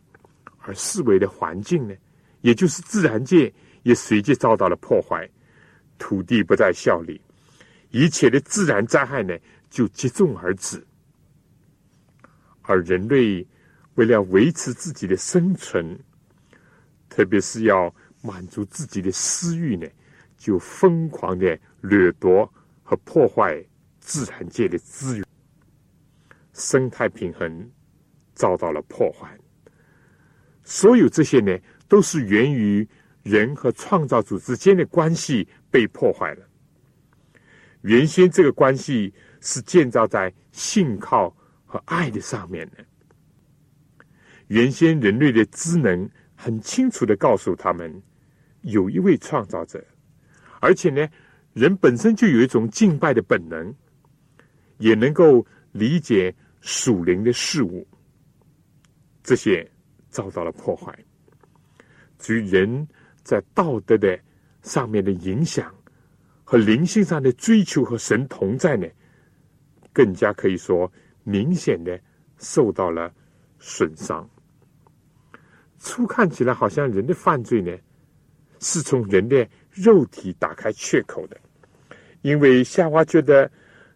[0.59, 1.93] 而四维的环境呢，
[2.41, 5.29] 也就是自然界也随即遭到了破坏，
[5.97, 7.19] 土地不再效力，
[7.89, 9.37] 一切的自然灾害呢
[9.69, 10.85] 就接踵而至，
[12.61, 13.45] 而人类
[13.95, 15.99] 为了维持自己的生存，
[17.09, 19.87] 特别是要满足自己的私欲呢，
[20.37, 22.51] 就疯狂的掠夺
[22.83, 23.63] 和破坏。
[24.03, 25.23] 自然界的资源、
[26.53, 27.71] 生态平衡
[28.41, 29.29] 遭到了破坏。
[30.63, 31.55] 所有这些呢，
[31.87, 32.87] 都是源于
[33.21, 36.41] 人和创造主之间的关系被破坏了。
[37.81, 41.29] 原先这个关系是建造在信靠
[41.65, 42.83] 和爱的上面的。
[44.47, 48.01] 原先人类的智能很清楚的告诉他们，
[48.61, 49.85] 有一位创造者，
[50.59, 51.07] 而且呢，
[51.53, 53.75] 人本身就有一种敬拜的本能。
[54.77, 57.87] 也能够理解属灵的事物，
[59.23, 59.69] 这些
[60.09, 60.97] 遭到了破坏。
[62.17, 62.87] 至于人
[63.23, 64.19] 在道德的
[64.61, 65.73] 上面的影响
[66.43, 68.87] 和灵性上的追求和神同在呢，
[69.91, 70.91] 更加可以说
[71.23, 71.99] 明显的
[72.37, 73.13] 受到了
[73.59, 74.29] 损伤。
[75.79, 77.75] 初看起来好像人的犯罪呢，
[78.59, 81.37] 是从人的肉体打开缺口的，
[82.21, 83.51] 因为夏娃觉得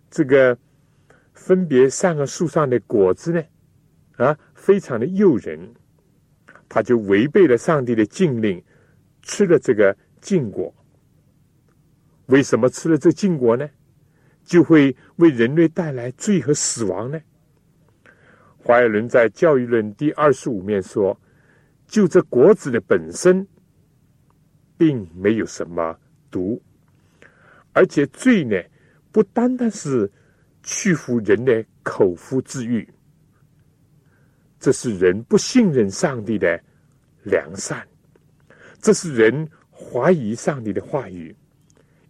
[0.09, 0.57] 这个。
[1.38, 3.43] 分别善恶树上的果子呢，
[4.15, 4.35] 啊，
[4.65, 5.60] 非常的诱人，
[6.67, 8.60] 他就违背了上帝的禁令，
[9.21, 10.73] 吃了这个禁果。
[12.25, 13.69] 为什么吃了这禁果呢？
[14.43, 17.21] 就会为人类带来罪和死亡呢？
[18.58, 21.15] 华尔伦在《教育论》第二十五面说
[21.86, 23.47] ：“就这果子的本身，
[24.78, 25.95] 并没有什么
[26.32, 26.60] 毒，
[27.71, 28.60] 而且罪呢，
[29.12, 30.12] 不单单是。”
[30.67, 32.89] 屈服人的口腹之欲，
[34.65, 36.60] 这是人不信任上帝的
[37.21, 37.88] 良善，
[38.82, 41.36] 这是人怀疑上帝的话语，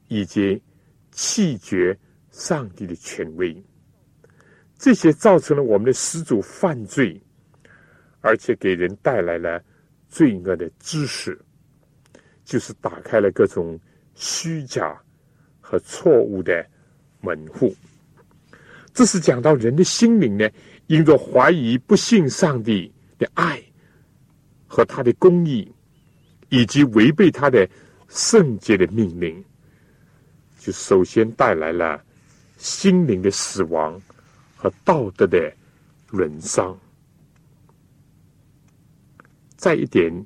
[0.08, 0.64] 以及
[1.12, 1.94] 弃绝
[2.32, 3.62] 上帝的权威。
[4.78, 7.22] 这些造成了我们的始祖犯罪，
[8.22, 9.62] 而且给人带来了
[10.08, 11.38] 罪恶的知识，
[12.46, 13.78] 就是打开了各种
[14.14, 14.98] 虚假
[15.60, 16.66] 和错误的
[17.20, 17.76] 门户。
[18.94, 20.50] 这是讲到人的心灵呢，
[20.88, 23.62] 因着怀疑、不信上帝的爱
[24.68, 25.72] 和他的公义，
[26.50, 27.68] 以及违背他的
[28.08, 29.44] 圣洁的命令，
[30.60, 32.04] 就首先带来了
[32.58, 34.00] 心灵的死亡
[34.56, 35.52] 和道德的
[36.12, 36.78] 沦丧。
[39.56, 40.26] 再一点，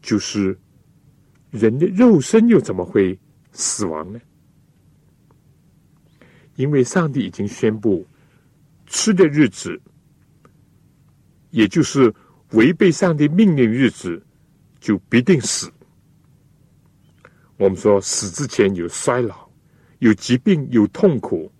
[0.00, 0.58] 就是
[1.50, 3.18] 人的肉身又怎么会
[3.52, 4.20] 死亡呢？
[6.54, 8.06] 因为上帝已经宣布，
[8.86, 9.80] 吃的日子，
[11.50, 12.12] 也就是
[12.52, 14.24] 违背上帝命令日子，
[14.80, 15.70] 就必定死。
[17.56, 19.48] 我们说，死之前有衰老，
[19.98, 21.50] 有疾病，有痛苦，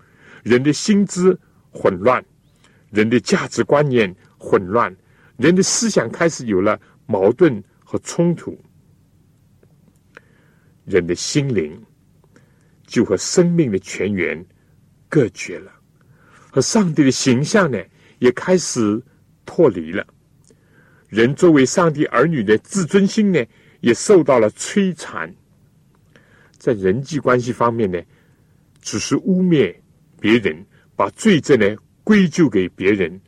[0.42, 1.38] 人的心智
[1.70, 2.24] 混乱，
[2.90, 4.94] 人的价值观念混乱，
[5.36, 8.58] 人的思想开始有了矛盾和冲突，
[10.84, 11.82] 人的心灵
[12.86, 14.44] 就和生命的泉源。
[15.08, 15.72] 隔绝了，
[16.56, 17.78] 和上帝的形象呢，
[18.18, 19.02] 也开始
[19.44, 20.06] 脱离了。
[21.06, 23.44] 人作为上帝儿女的自尊心呢，
[23.80, 25.34] 也受到了摧残。
[26.56, 28.02] 在人际关系方面呢，
[28.80, 29.76] 只是污蔑
[30.18, 30.64] 别人，
[30.96, 33.20] 把罪责呢归咎给别人，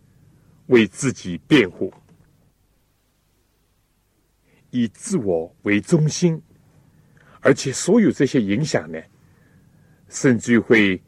[0.68, 1.92] 为自己辩护，
[4.70, 6.40] 以自我为中心，
[7.40, 8.98] 而且所有这些影响呢，
[10.08, 10.98] 甚至会。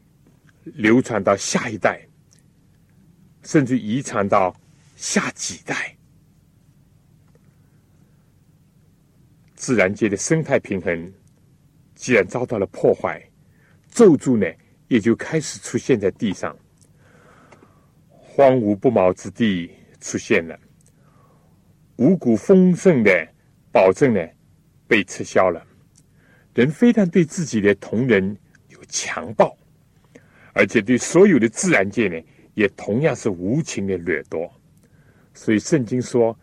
[0.63, 2.07] 流传到下一代，
[3.43, 4.55] 甚至遗传到
[4.95, 5.95] 下几代，
[9.55, 11.13] 自然界的生态平衡
[11.95, 13.21] 既然遭到了破坏，
[13.89, 14.45] 咒诅呢
[14.87, 16.55] 也就开始出现在地上，
[18.09, 20.59] 荒芜不毛之地出现了，
[21.97, 23.27] 五谷丰盛的
[23.71, 24.27] 保证呢
[24.87, 25.65] 被撤销了。
[26.53, 29.57] 人非但对自己的同人有强暴，
[30.53, 32.21] 而且对所有的自然界呢，
[32.53, 34.51] 也同样是无情的掠夺。
[35.33, 36.37] 所以圣经说，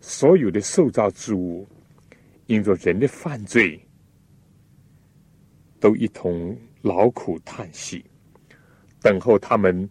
[0.00, 1.68] 所有的受造之物，
[2.46, 3.80] 因着人的犯罪，
[5.78, 8.04] 都一同劳苦叹息，
[9.00, 9.88] 等候他们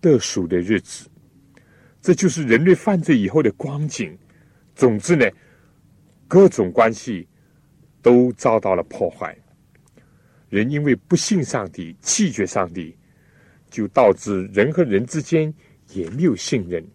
[0.00, 1.08] 得赎的日子。
[2.00, 4.16] 这就是人类犯罪以后的光景。
[4.74, 5.28] 总之呢，
[6.28, 7.28] 各种关系。
[8.04, 9.32] 都遭到了破坏。
[10.48, 12.96] 人因为不信上帝、弃绝上帝，
[13.72, 15.52] 就导致人和人之间
[15.92, 16.86] 也没有信任，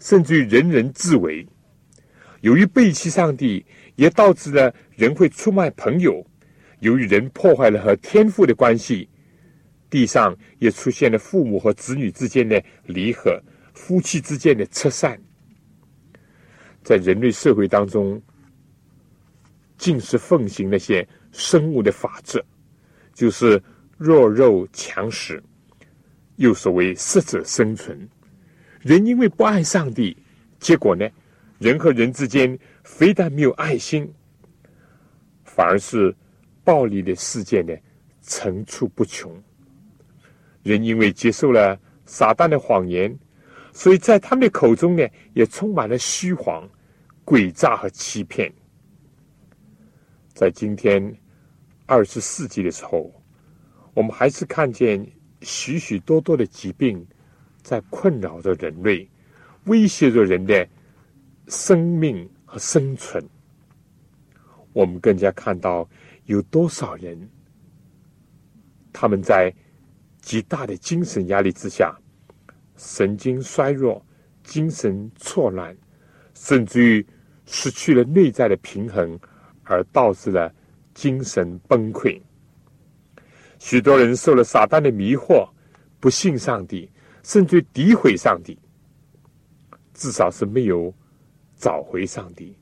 [0.00, 1.46] 甚至于人人自危。
[2.40, 3.62] 由于背弃上帝，
[3.96, 6.26] 也导致了人会出卖朋友。
[6.80, 9.06] 由于人破坏了和天父的关系，
[9.90, 13.38] 地上也出现了父母和子女之间的离合，
[13.74, 15.20] 夫妻之间的拆散。
[16.82, 18.22] 在人类社会当中。
[19.78, 22.40] 尽是奉行那些生物的法则，
[23.12, 23.60] 就是
[23.98, 25.42] 弱肉强食，
[26.42, 28.08] 又所谓适者生存。
[28.80, 30.16] 人因为不爱上帝，
[30.58, 31.08] 结果呢，
[31.60, 34.12] 人和人之间非但没有爱心，
[35.44, 36.12] 反而是
[36.64, 37.72] 暴力的事件呢
[38.20, 39.32] 层出不穷。
[40.64, 43.16] 人因为接受了撒旦的谎言，
[43.72, 46.68] 所以在他们的口中呢，也充满了虚谎、
[47.24, 48.52] 诡诈和欺骗。
[50.34, 51.16] 在今天
[51.86, 53.12] 二十世纪的时候，
[53.94, 55.06] 我们还是看见
[55.42, 57.06] 许许多多的疾病
[57.62, 59.08] 在困扰着人类，
[59.64, 60.66] 威胁着人的
[61.48, 63.22] 生命和生存。
[64.72, 65.88] 我们更加看到
[66.24, 67.28] 有多少人，
[68.92, 69.54] 他们在
[70.20, 71.94] 极大的精神压力之下，
[72.76, 74.04] 神经衰弱、
[74.42, 75.76] 精神错乱，
[76.34, 77.06] 甚至于
[77.44, 79.18] 失去了内在的平衡。
[79.64, 80.52] 而导致了
[80.92, 82.20] 精神崩溃。
[83.64, 85.48] 许多人受了撒旦的迷惑，
[86.00, 86.90] 不信上帝，
[87.22, 88.58] 甚至诋毁上帝。
[89.94, 90.92] 至少是没有
[91.54, 92.56] 找回上帝。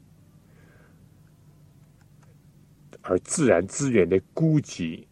[3.01, 5.03] 而自然资源的孤寂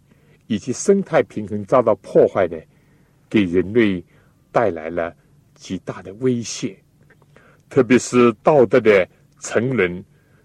[0.47, 2.59] 以及生态平衡遭到破坏呢，
[3.31, 4.05] 给人类
[4.53, 5.17] 带来了
[5.55, 6.79] 极大的威胁。
[7.71, 9.09] 特别是道德的
[9.41, 10.05] 沉沦。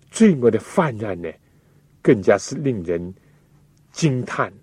[0.10, 1.30] 罪恶的泛滥呢，
[2.02, 3.14] 更加是令人
[3.92, 4.54] 惊叹。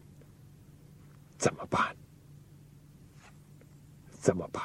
[1.40, 1.96] 怎么办？
[4.10, 4.62] 怎么办？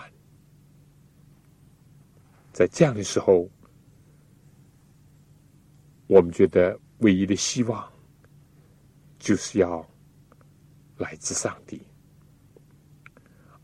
[2.52, 3.50] 在这样的时候，
[6.08, 7.90] 我们觉得唯一的希望，
[9.18, 9.90] 就是要
[10.98, 11.82] 来自上帝。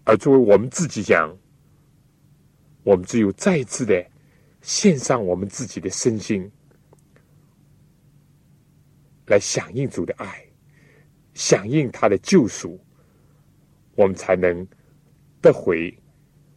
[0.06, 1.38] 而作为我们自己讲，
[2.84, 4.10] 我们只有再次的
[4.62, 6.50] 献上我们自己的身心。
[9.28, 10.46] 来响应主的爱，
[11.34, 12.80] 响应他的救赎，
[14.02, 14.68] 我们才能
[15.44, 15.96] 得回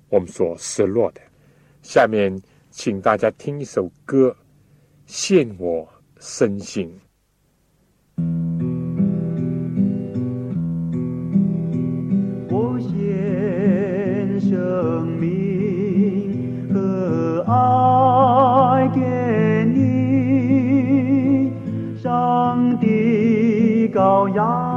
[0.09, 1.21] 我们所失落的。
[1.83, 4.35] 下面，请大家听一首歌，
[5.05, 5.87] 献我
[6.19, 6.91] 身心。
[12.49, 19.03] 我献生命和爱给
[19.67, 21.53] 你，
[21.99, 24.74] 上帝羔羊，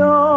[0.00, 0.27] 为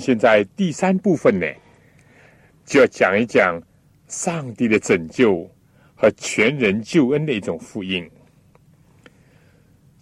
[0.00, 1.46] 现在第三部分呢，
[2.64, 3.60] 就要讲一讲
[4.08, 5.48] 上帝的拯救
[5.94, 8.10] 和全人救恩的一种福音。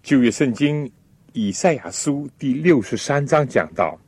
[0.03, 0.90] 旧约圣经
[1.32, 3.99] 以赛亚书第六十三章讲到，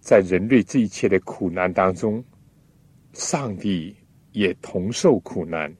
[0.00, 2.24] 在人类这一切的苦难当中，
[3.12, 3.94] 上帝
[4.32, 5.72] 也同受苦难，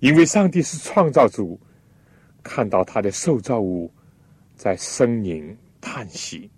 [0.00, 1.58] 因为上帝是创造主，
[2.42, 3.90] 看到他的受造物
[4.56, 6.50] 在呻吟叹息。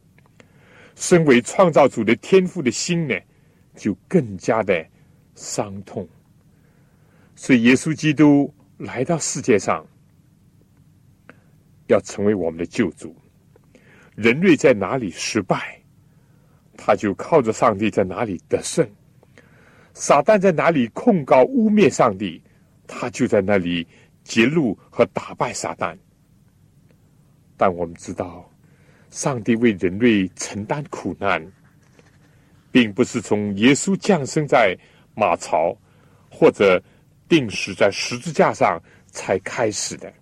[0.97, 3.15] 身为创造主的天赋的心呢，
[3.77, 4.85] 就更加的
[5.35, 6.09] 伤痛。
[7.37, 9.87] 所以，耶稣基督来到世界上，
[11.87, 13.15] 要成为我们的救主。
[14.15, 15.79] 人类在哪里失败，
[16.79, 18.87] 他就靠着上帝在哪里得胜；
[19.93, 22.43] 撒旦在哪里控告污蔑上帝，
[22.87, 23.87] 他就在那里
[24.25, 25.95] 揭露和打败撒旦。
[27.59, 28.51] 但我们知道。
[29.11, 31.45] 上帝为人类承担苦难，
[32.71, 34.77] 并不是从耶稣降生在
[35.15, 35.77] 马槽
[36.31, 36.83] 或者
[37.29, 40.13] 定死在十字架上才开始的。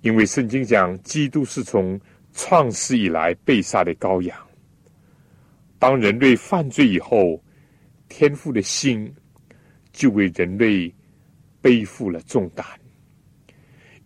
[0.00, 2.00] 因为圣经讲，基督是从
[2.32, 4.36] 创世以来被杀的羔羊。
[5.78, 7.42] 当人类犯罪以后，
[8.08, 9.14] 天父的心
[9.92, 10.92] 就为人类
[11.60, 12.66] 背负了重担，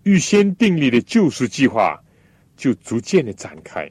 [0.03, 1.99] 预先订立的救赎计划。
[2.57, 3.90] 就逐渐的展开。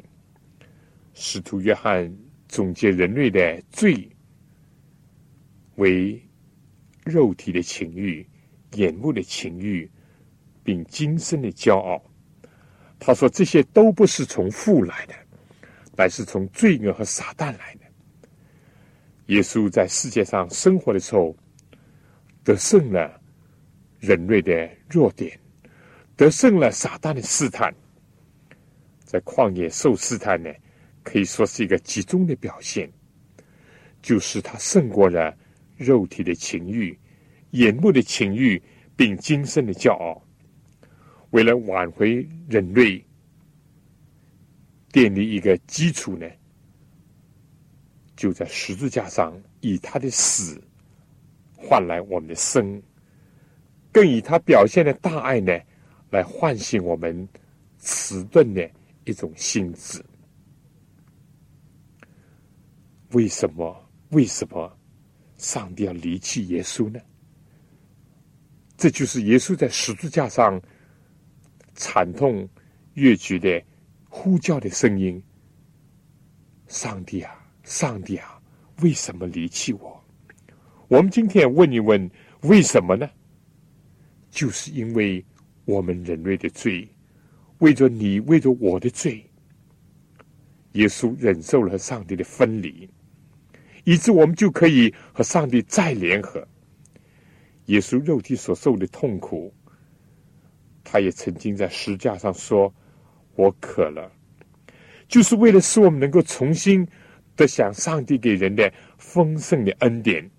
[1.13, 2.11] 使徒约翰
[2.47, 4.09] 总结人类的罪
[5.75, 6.21] 为
[7.03, 8.27] 肉体的情欲、
[8.73, 9.89] 眼目的情欲，
[10.63, 12.03] 并今生的骄傲。
[12.99, 15.13] 他说这些都不是从父来的，
[15.95, 17.81] 乃是从罪恶和撒旦来的。
[19.27, 21.35] 耶稣在世界上生活的时候，
[22.43, 23.21] 得胜了
[23.99, 25.39] 人类的弱点，
[26.15, 27.73] 得胜了撒旦的试探。
[29.13, 30.51] 在旷野受试探呢，
[31.03, 32.91] 可以说是一个集中的表现，
[34.01, 35.37] 就是他胜过了
[35.77, 36.97] 肉体的情欲、
[37.51, 38.59] 眼目的情欲，
[38.95, 40.19] 并今生的骄傲。
[41.29, 43.05] 为了挽回人类，
[44.89, 46.27] 建立一个基础呢，
[48.15, 50.59] 就在十字架上以他的死
[51.55, 52.81] 换来我们的生，
[53.91, 55.55] 更以他表现的大爱呢，
[56.09, 57.29] 来唤醒我们
[57.77, 58.67] 迟钝的。
[59.05, 60.03] 一种心智，
[63.11, 63.89] 为什么？
[64.09, 64.77] 为什么
[65.37, 66.99] 上帝要离弃耶稣呢？
[68.77, 70.61] 这就是耶稣在十字架上
[71.73, 72.47] 惨痛
[72.93, 73.63] 越剧的
[74.07, 75.21] 呼叫的声音
[76.67, 77.33] ：“上帝啊，
[77.63, 78.39] 上帝啊，
[78.81, 80.03] 为什么离弃我？”
[80.87, 82.09] 我们今天问一问，
[82.41, 83.09] 为什么呢？
[84.29, 85.25] 就是因为
[85.65, 86.87] 我们人类的罪。
[87.63, 89.25] 为着你，为着我的罪，
[90.73, 92.89] 耶稣忍受了和上帝的分离，
[93.85, 96.45] 以致我们就可以和上帝再联合。
[97.67, 99.53] 耶稣肉体所受的痛苦，
[100.83, 102.73] 他也曾经在石架上说
[103.35, 104.11] ：“我渴了。”
[105.07, 106.85] 就是为了使我们能够重新
[107.33, 110.29] 得享上帝给人的丰盛的恩典。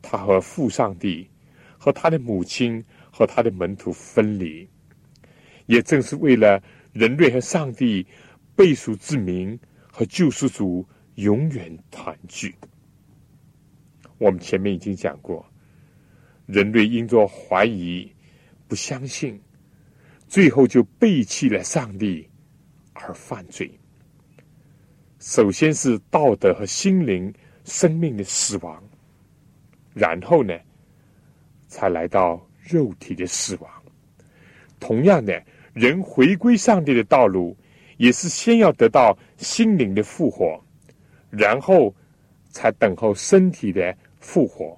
[0.00, 1.28] 他和父上帝、
[1.76, 4.68] 和他的母亲、和他的门徒分离。
[5.66, 6.62] 也正是为了
[6.92, 8.06] 人类和上帝
[8.54, 9.58] 背属之名
[9.90, 10.86] 和救世主
[11.16, 12.54] 永远团聚。
[14.18, 15.44] 我们前面已经讲过，
[16.46, 18.10] 人类因着怀疑、
[18.66, 19.40] 不相信，
[20.26, 22.26] 最后就背弃了上帝
[22.94, 23.70] 而犯罪。
[25.18, 27.32] 首先是道德和心灵、
[27.64, 28.82] 生命的死亡，
[29.92, 30.56] 然后呢，
[31.66, 33.70] 才来到肉体的死亡。
[34.78, 35.42] 同样的。
[35.76, 37.54] 人回归上帝的道路，
[37.98, 40.58] 也是先要得到心灵的复活，
[41.28, 41.94] 然后
[42.48, 44.74] 才等候身体的复活。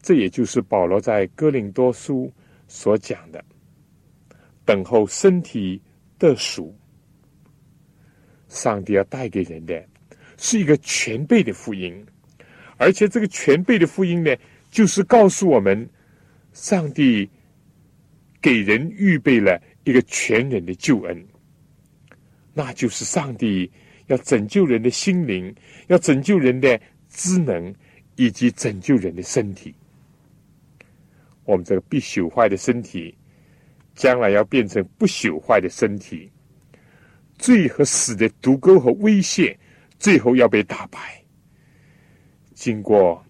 [0.00, 2.32] 这也就是保罗在哥林多书
[2.68, 3.44] 所讲的：
[4.64, 5.82] 等候身体
[6.20, 6.72] 的属。
[8.46, 9.84] 上帝要带给人的
[10.36, 12.06] 是一个全备的福音，
[12.76, 14.32] 而且这个全备的福音呢，
[14.70, 15.90] 就是告诉我们
[16.52, 17.28] 上帝。
[18.42, 21.24] 给人预备了一个全人的救恩，
[22.52, 23.70] 那就是上帝
[24.08, 25.54] 要拯救人的心灵，
[25.86, 26.78] 要拯救人的
[27.08, 27.72] 智能，
[28.16, 29.72] 以及拯救人的身体。
[31.44, 33.16] 我们这个必朽坏的身体，
[33.94, 36.28] 将来要变成不朽坏的身体。
[37.38, 39.56] 罪和死的毒钩和威胁，
[40.00, 41.22] 最后要被打败。
[42.54, 43.24] 经过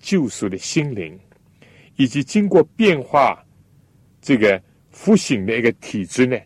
[0.00, 1.18] 救赎的心灵，
[1.94, 3.41] 以及经过变化。
[4.22, 6.38] 这个复醒的一个体制呢，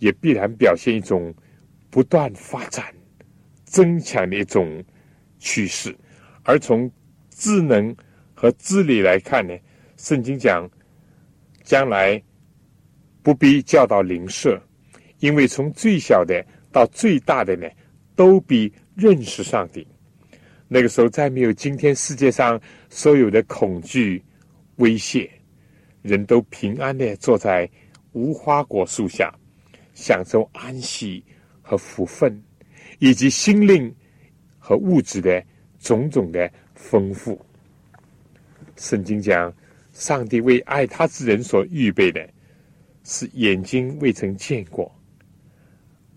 [0.00, 1.32] 也必然表现一种
[1.88, 2.92] 不断发展、
[3.64, 4.84] 增强的一种
[5.38, 5.96] 趋势。
[6.42, 6.90] 而从
[7.30, 7.96] 智能
[8.34, 9.56] 和智力来看呢，
[9.96, 10.68] 圣经讲
[11.62, 12.20] 将来
[13.22, 14.60] 不必教导邻舍，
[15.20, 17.66] 因为从最小的到最大的呢，
[18.16, 19.86] 都比认识上帝。
[20.66, 22.60] 那个时候再没有今天世界上
[22.90, 24.22] 所有的恐惧、
[24.76, 25.30] 威胁，
[26.04, 27.66] 人都平安的坐在
[28.12, 29.34] 无花果树下，
[29.94, 31.24] 享受安息
[31.62, 32.38] 和福分，
[32.98, 33.90] 以及心灵
[34.58, 35.42] 和物质的
[35.80, 37.40] 种种的丰富。
[38.76, 39.50] 圣经讲，
[39.92, 42.28] 上帝为爱他之人所预备的，
[43.04, 44.94] 是眼睛未曾见过，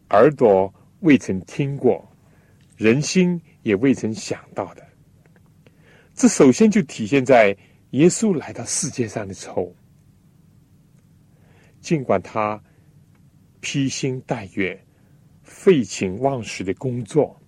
[0.10, 2.06] 耳朵未曾听过，
[2.76, 3.42] 人心。
[3.64, 4.88] 也未曾想到的，
[6.14, 7.54] 这首先就体现在
[7.92, 9.74] 耶稣来到世界上的时候。
[11.80, 12.62] 尽管他
[13.62, 14.78] 披星戴月、
[15.44, 17.40] 废寝忘食的工作，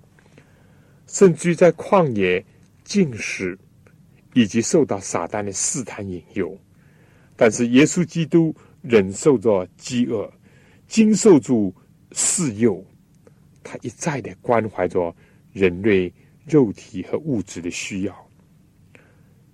[1.07, 2.45] 甚至于在旷野
[2.83, 3.57] 进食，
[4.33, 6.57] 以及受到撒旦的试探引诱，
[7.35, 10.31] 但是耶稣基督忍受着饥饿，
[10.87, 11.75] 经受住
[12.13, 12.85] 试诱，
[13.63, 15.13] 他一再的关怀着。
[15.51, 16.13] 人类
[16.45, 18.28] 肉体和物质的需要，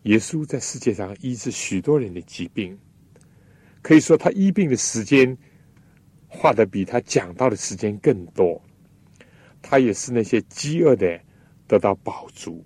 [0.05, 2.77] 耶稣在世界上医治许多人的疾病，
[3.81, 5.37] 可以说他医病的时间
[6.27, 8.61] 花的比他讲到的时间更多。
[9.61, 11.19] 他也是那些饥饿的
[11.67, 12.63] 得到饱足。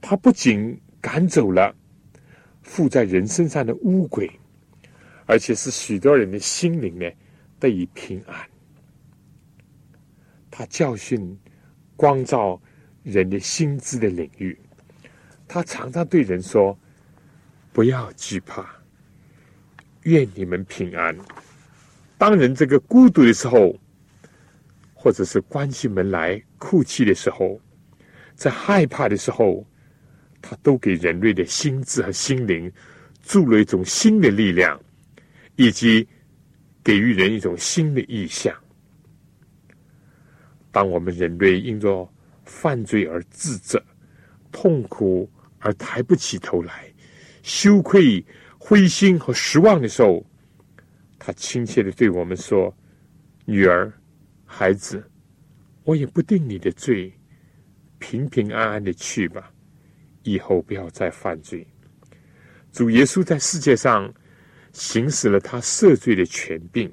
[0.00, 1.74] 他不仅赶走了
[2.62, 4.30] 附在人身上的污鬼，
[5.26, 7.10] 而且使许多人的心灵呢
[7.58, 8.48] 得以平安。
[10.50, 11.38] 他教训。
[11.96, 12.58] 光照
[13.02, 14.58] 人的心智的领域，
[15.52, 16.78] 他常常对人说
[17.74, 18.64] ：“不要惧怕，
[20.04, 21.18] 愿你们平安。”
[22.16, 23.76] 当人这个孤独的时候，
[24.94, 27.60] 或者是关起门来哭泣的时候，
[28.36, 29.66] 在害怕的时候，
[30.40, 32.72] 他都给人类的心智和心灵
[33.20, 34.80] 注入一种新的力量，
[35.56, 36.06] 以及
[36.84, 38.54] 给予人一种新的意向。
[40.70, 42.08] 当我们人类因着
[42.44, 43.82] 犯罪而自责、
[44.52, 45.28] 痛苦
[45.60, 46.92] 而抬不起头来、
[47.42, 48.24] 羞愧、
[48.58, 50.26] 灰心和失望的时候，
[51.18, 52.74] 他亲切的对我们说
[53.44, 53.92] ：“女儿、
[54.44, 55.02] 孩子，
[55.84, 57.12] 我也不定你的罪，
[57.98, 59.52] 平平安安的去吧，
[60.22, 61.66] 以后不要再犯罪。”
[62.72, 64.12] 主耶稣在世界上
[64.72, 66.90] 行使了他赦罪的权柄。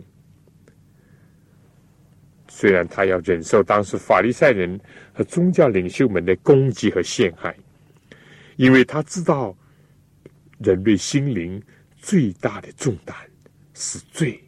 [2.49, 4.79] 虽然他要忍受当时法利赛人
[5.13, 7.55] 和宗教领袖们的攻击和陷害，
[8.57, 9.55] 因为他知道
[10.59, 11.61] 人类心灵
[11.95, 13.15] 最大的重担
[13.73, 14.43] 是罪，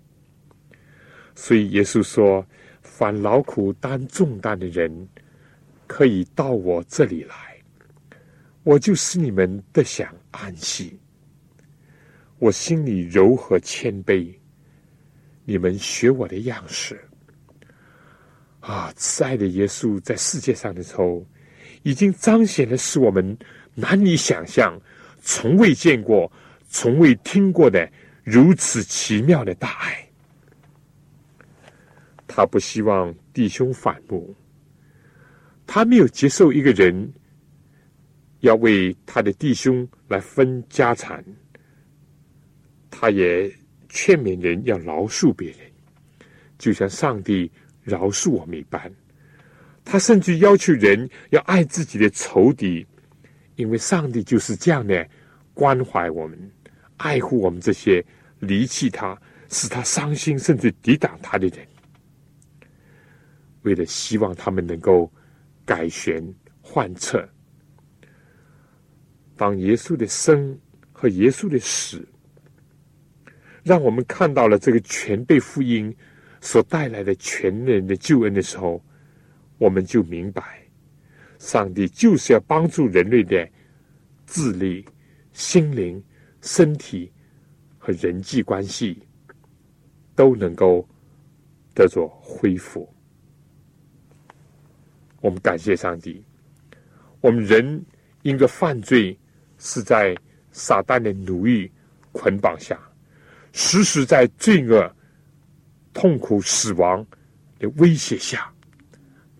[1.35, 2.45] 所以耶稣说
[2.81, 5.07] ：“凡劳苦担重担的人，
[5.87, 7.35] 可以到我这里来，
[8.63, 10.99] 我就使你们得享安息。
[12.39, 14.33] 我心里柔和谦卑，
[15.45, 16.99] 你们学我的样式。”
[18.61, 21.25] 啊，慈爱的耶稣在世界上的时候，
[21.83, 23.37] 已经彰显了使我们
[23.79, 24.79] 难以想象、
[25.21, 26.31] 从未见过、
[26.67, 27.89] 从未听过的
[28.23, 30.07] 如此奇妙的大爱。
[32.27, 34.35] 他不希望弟兄反目，
[35.65, 37.13] 他没有接受一个人
[38.39, 41.23] 要为他的弟兄来分家产，
[42.91, 43.51] 他也
[43.87, 45.59] 劝勉人要饶恕别人，
[46.57, 47.51] 就像上帝。
[47.81, 48.91] 饶恕我们一般，
[49.83, 52.85] 他甚至要求人要爱自己的仇敌，
[53.59, 55.05] 因为上帝就是这样的
[55.53, 56.39] 关怀我们、
[56.95, 58.01] 爱护我们这些
[58.39, 61.67] 离弃他、使他伤心甚至抵挡他的人。
[63.63, 65.11] 为了希望他们能够
[65.65, 66.23] 改弦
[66.61, 67.27] 换策，
[69.35, 70.57] 当耶稣的生
[70.93, 72.07] 和耶稣的死，
[73.61, 75.93] 让我们看到了这个全被福音。
[76.41, 78.81] 所带来的全人的救恩的时候，
[79.57, 80.58] 我们就明白，
[81.39, 83.49] 上帝就是要帮助人类的
[84.27, 84.85] 智力、
[85.33, 86.01] 心灵、
[86.41, 87.11] 身体
[87.79, 89.01] 和人际关系
[90.15, 90.87] 都能够
[91.73, 92.87] 得着恢复。
[95.21, 96.23] 我们感谢上帝，
[97.21, 97.83] 我们人
[98.21, 99.17] 因着犯罪
[99.57, 100.15] 是在
[100.51, 101.71] 撒旦的奴役
[102.11, 102.79] 捆绑下，
[103.51, 104.95] 时时在罪恶。
[105.91, 107.05] 痛苦、死亡
[107.57, 108.49] 的威胁下，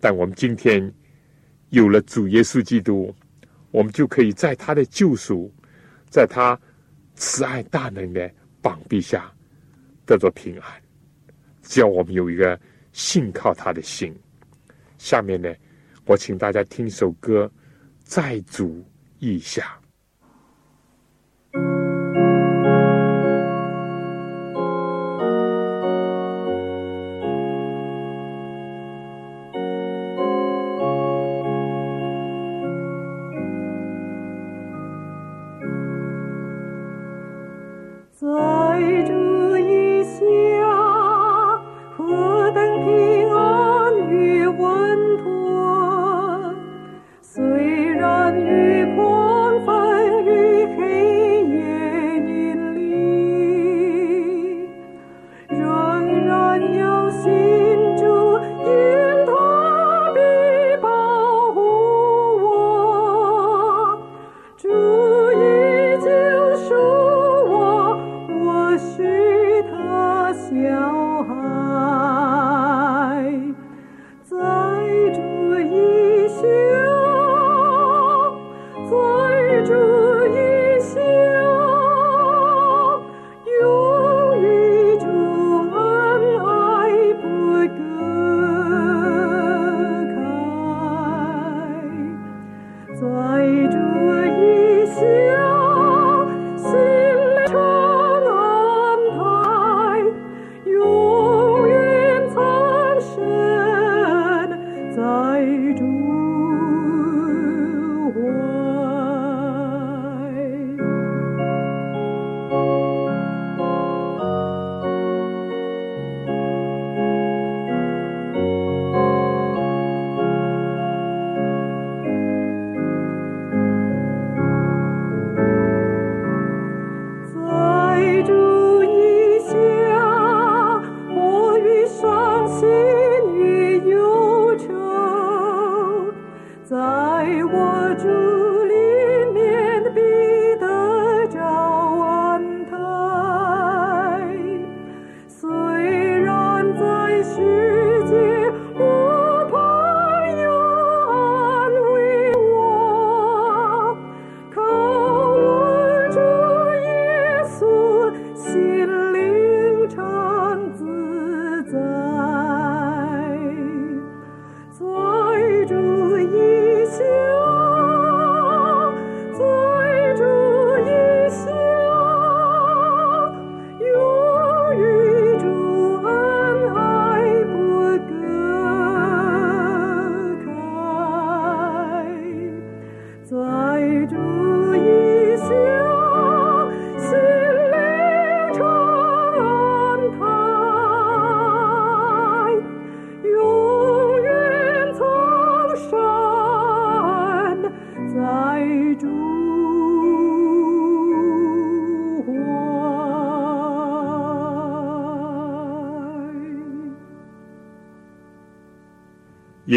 [0.00, 0.92] 但我们今天
[1.70, 3.14] 有了主耶稣基督，
[3.70, 5.52] 我们就可以在他的救赎，
[6.08, 6.58] 在他
[7.14, 9.32] 慈爱大能的膀臂下
[10.04, 10.82] 得着平安。
[11.62, 12.58] 只要我们有一个
[12.92, 14.14] 信靠他的心。
[14.98, 15.52] 下面呢，
[16.04, 17.46] 我请大家听首歌
[18.02, 18.84] 《在主
[19.18, 19.78] 意下》。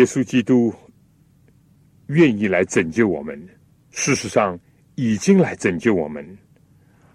[0.04, 0.74] 耶稣基督
[2.08, 3.42] 愿意来拯救我们，
[3.92, 4.60] 事实上
[4.96, 6.38] 已经来拯救我们，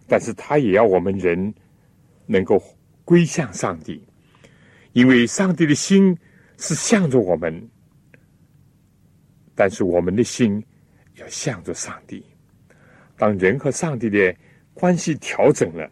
[0.07, 1.53] 但是他也要我们人
[2.25, 2.59] 能够
[3.05, 4.03] 归向上帝，
[4.95, 6.17] 因为上帝的心
[6.57, 7.69] 是向着我们，
[9.55, 10.65] 但是我们的心
[11.17, 12.25] 要向着上帝。
[13.19, 14.35] 当人和上帝的
[14.73, 15.91] 关系调整了，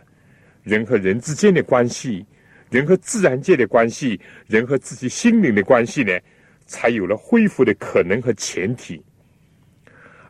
[0.62, 2.24] 人和人之间的关系，
[2.70, 6.18] 人和自然界的关系，人和自己心灵的关系呢？
[6.66, 9.00] 才有了恢复的可能和前提，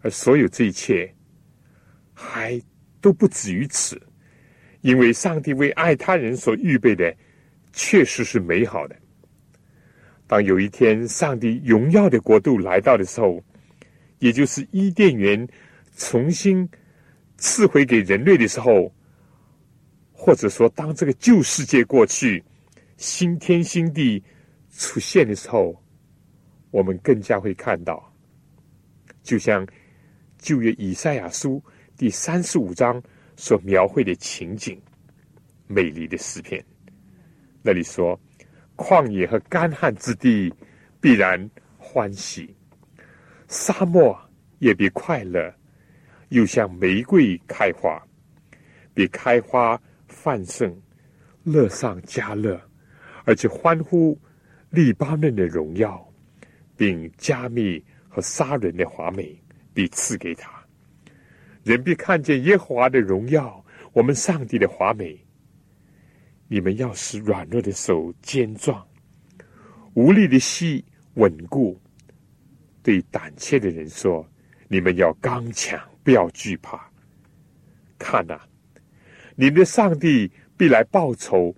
[0.03, 1.11] 而所有这一切
[2.13, 2.61] 还
[3.01, 4.01] 都不止于此，
[4.83, 7.17] 因为上帝为爱他人所预备的
[7.73, 8.95] 确实是美好的。
[10.27, 13.43] 当有一天上帝荣耀的国度来到的时候，
[14.19, 15.49] 也就是伊甸园
[15.97, 16.69] 重新
[17.39, 18.95] 赐回给人类的时候，
[20.13, 22.45] 或者说当这个旧世界过去，
[22.99, 24.23] 新天新地
[24.71, 25.83] 出现的时候。
[26.77, 28.13] 我们更加会看到，
[29.23, 29.67] 就像
[30.37, 31.65] 旧约以赛亚书
[31.97, 33.03] 第三十五章
[33.35, 34.79] 所描绘的情景，
[35.67, 36.63] 美丽的诗篇。
[37.63, 38.21] 那里说
[38.77, 40.53] ：“旷野和干旱之地
[41.01, 42.55] 必然欢喜，
[43.49, 44.15] 沙漠
[44.59, 45.51] 也必快乐，
[46.29, 47.99] 又像玫瑰开花，
[48.93, 50.79] 比开花泛盛，
[51.43, 52.61] 乐上加乐，
[53.25, 54.21] 而且欢呼
[54.69, 56.07] 黎巴嫩的荣耀。”
[56.77, 59.37] 并加密和杀人的华美，
[59.73, 60.51] 必赐给他。
[61.65, 65.19] 人必看见耶和华的荣耀，我们上帝的华美。
[66.49, 68.87] 你们要使软弱的手坚壮，
[69.95, 71.77] 无力的膝稳固，
[72.85, 74.25] 对胆怯的人说
[74.69, 76.89] ：“你们要刚强，不要惧怕。
[77.99, 78.39] 看呐，
[79.35, 81.53] 你的上帝必来报仇，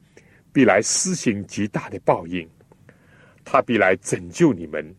[0.54, 2.48] 必来施行极大的报应，
[3.44, 4.94] 他必来拯救你们。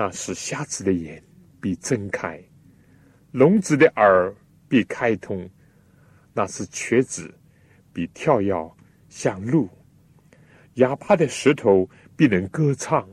[0.00, 1.20] 那是瞎子的眼
[1.60, 2.40] 必睁开，
[3.32, 4.32] 聋子的耳
[4.68, 5.50] 必开通，
[6.32, 7.34] 那是瘸子
[7.92, 8.54] 必跳跃
[9.08, 9.68] 像鹿。”
[10.74, 13.10] 哑巴的石头必能歌唱，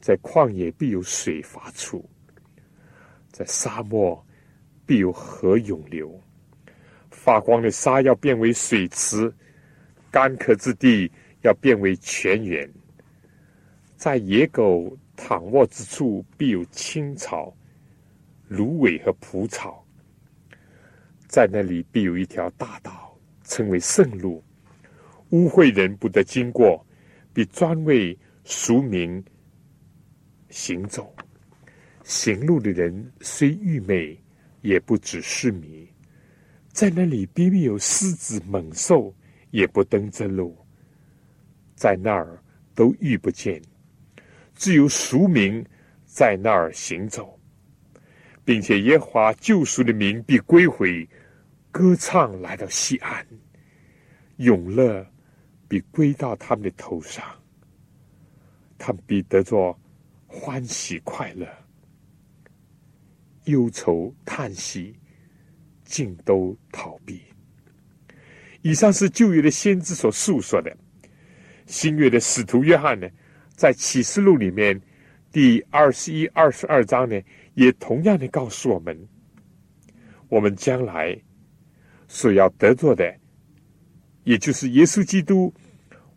[0.00, 2.08] 在旷野必有水发出，
[3.32, 4.24] 在沙漠
[4.86, 6.16] 必有河涌流。
[7.10, 9.34] 发光的沙要变为水池，
[10.12, 11.10] 干渴之地
[11.40, 12.72] 要变为泉源。
[13.96, 17.54] 在野狗躺卧之处必有青草、
[18.48, 19.84] 芦苇和蒲草，
[21.28, 24.42] 在那里必有一条大道，称为圣路。
[25.30, 26.84] 污秽人不得经过，
[27.32, 29.24] 必专为俗民
[30.50, 31.14] 行走。
[32.04, 34.18] 行路的人虽愚昧，
[34.60, 35.88] 也不止失迷。
[36.68, 39.14] 在那里必必有狮子猛兽，
[39.50, 40.56] 也不登这路。
[41.74, 42.42] 在那儿
[42.74, 43.62] 都遇不见，
[44.62, 45.66] 只有俗民
[46.04, 47.36] 在那儿行走，
[48.44, 51.04] 并且耶华救赎的民必归回，
[51.72, 53.26] 歌唱来到西安，
[54.36, 55.04] 永乐。
[55.66, 57.24] 必归到他们的头上，
[58.76, 59.76] 他们必得着
[60.26, 61.48] 欢喜快乐，
[63.46, 64.94] 忧愁叹息
[65.82, 67.22] 尽都逃避。
[68.60, 70.76] 以上是旧约的先知所述说的，
[71.66, 73.08] 新约的使徒约翰呢，
[73.54, 74.80] 在启示录里面
[75.30, 77.20] 第二十一、二十二章呢，
[77.54, 79.08] 也同样的告诉我们，
[80.28, 81.16] 我们将来
[82.08, 83.14] 所要得做的，
[84.24, 85.52] 也就是耶稣基督。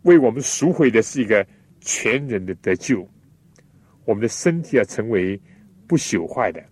[0.02, 1.44] 为我们赎回的是一个
[1.80, 3.08] 全人的得救，
[4.04, 5.40] 我们的身体要成为
[5.88, 6.64] 不朽坏的，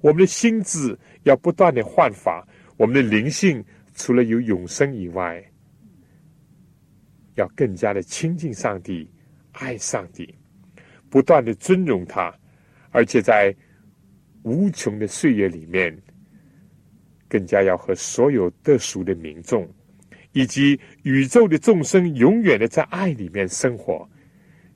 [0.00, 2.42] 我们的心智要不断的焕发，
[2.78, 3.62] 我们的灵性
[3.94, 5.44] 除了有永生以外，
[7.34, 9.06] 要更加的亲近上帝，
[9.52, 10.34] 爱上帝，
[11.08, 12.34] 不断的尊荣他，
[12.90, 13.54] 而且在
[14.42, 15.96] 无穷的岁月里面，
[17.28, 19.68] 更加要和所有得赎的民众。
[20.34, 24.08] 以及宇宙的众生永远的在爱里面生活，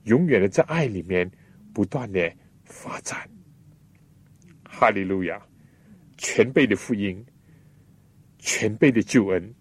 [0.03, 1.27] 永远的在爱里面
[1.73, 2.31] 不断的
[2.63, 3.27] 发展。
[4.63, 5.41] 哈利路亚！
[6.15, 7.25] 全备的福音，
[8.37, 9.51] 全备的救恩，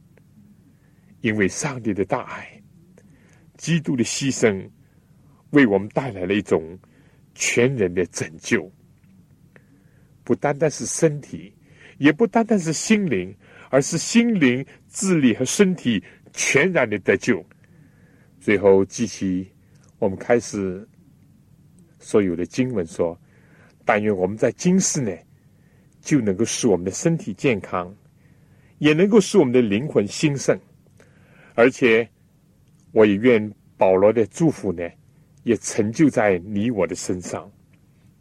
[1.22, 2.62] 因为上帝的大爱，
[3.56, 4.68] 基督的牺牲，
[5.50, 6.78] 为我们带来了一种
[7.34, 8.70] 全人的拯救，
[10.24, 11.52] 不单单是身体，
[11.98, 13.34] 也不单单是心灵。
[13.68, 16.00] 而是心灵、智力和身体
[16.32, 17.44] 全然的得救。
[18.38, 19.50] 最后，记起
[19.98, 20.88] 我们开始
[21.98, 23.20] 所有的经文说
[23.84, 25.12] ：“但愿我们在今世呢，
[26.00, 27.92] 就能够使我们的身体健康，
[28.78, 30.56] 也能够使我们的灵魂兴盛。
[31.56, 32.08] 而且，
[32.92, 34.88] 我也愿保罗的祝福呢，
[35.46, 37.48] 也成就在你我的身上。”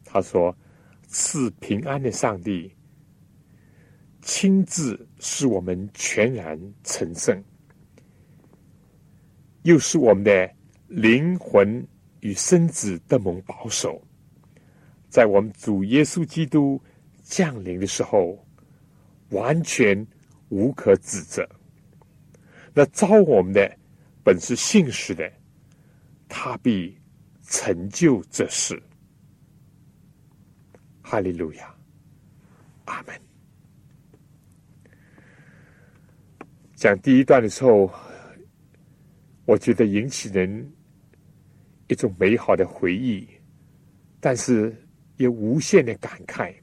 [0.06, 0.56] 他说
[1.10, 2.72] ：“赐平安的上帝。”
[4.22, 7.44] 亲自使我们全然成圣，
[9.62, 10.52] 又使我们的
[10.88, 11.88] 灵魂
[12.22, 14.02] 与身子得蒙保守，
[15.10, 16.82] 在我们主耶稣基督
[17.22, 18.44] 降临的时候，
[19.30, 20.06] 完全
[20.50, 21.48] 无可指责。
[22.74, 23.78] 那招我们的
[24.24, 25.32] 本是信实的，
[26.28, 26.98] 他必
[27.48, 28.82] 成就这事。
[31.02, 31.74] 哈利路亚，
[32.86, 33.14] 阿门。
[36.76, 37.92] 讲第一段的时候，
[39.46, 40.72] 我觉得引起人
[41.88, 43.28] 一种美好的回忆，
[44.20, 44.76] 但是
[45.18, 46.54] 也无限的感慨。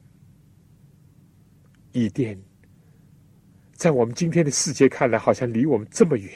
[1.93, 2.37] 伊甸，
[3.73, 6.31] 在我们今天的世界看来，好像离我们这么远。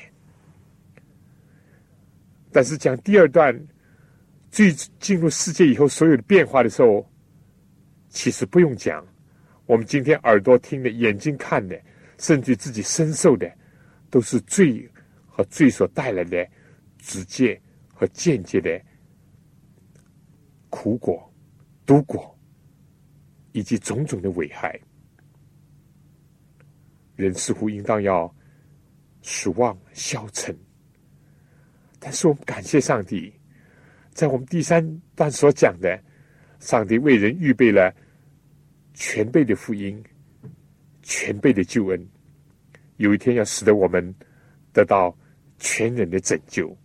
[2.51, 3.53] 但是讲第二段，
[4.57, 7.07] 最进入世界以后所有的变化的时候，
[8.09, 9.05] 其实不用讲，
[9.67, 11.79] 我们今天耳朵听的、眼睛看的，
[12.17, 13.47] 甚至自己身受的。
[14.09, 14.89] 都是罪
[15.27, 16.47] 和罪所带来的
[16.97, 17.61] 直接
[17.93, 18.81] 和间接的
[20.71, 21.31] 苦果、
[21.85, 22.35] 毒果，
[23.51, 24.79] 以及种种的危害。
[27.15, 28.33] 人似乎应当要
[29.21, 30.57] 失望消沉，
[31.99, 33.31] 但是我们感谢上帝，
[34.17, 34.83] 在我们第三
[35.15, 36.03] 段所讲的，
[36.59, 37.93] 上帝为人预备了
[38.95, 40.03] 全备的福音、
[41.03, 42.09] 全备的救恩。
[42.95, 44.11] 有一天要使得我们
[44.73, 45.15] 得到
[45.59, 46.75] 全人的拯救。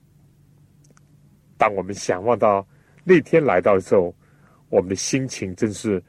[1.57, 2.69] 当我们想望到
[3.03, 4.15] 那天来到的时候，
[4.69, 6.05] 我们的心情真是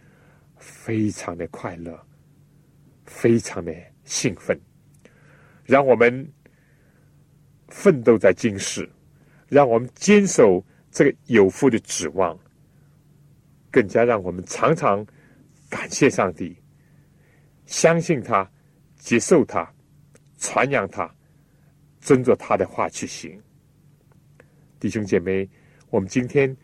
[0.57, 1.97] 非常的快乐，
[3.05, 4.59] 非常的兴奋，
[5.63, 6.29] 让我们
[7.69, 8.89] 奋斗在今世，
[9.47, 10.61] 让我们坚守
[10.93, 12.39] 这个有福的指望，
[13.69, 15.05] 更加让我们常常
[15.69, 16.55] 感谢上帝，
[17.65, 18.49] 相信他，
[18.95, 19.69] 接受他，
[20.37, 21.13] 传扬他，
[21.99, 23.37] 遵着他的话去行。
[24.79, 25.49] 弟兄姐妹，
[25.89, 26.55] 我们今天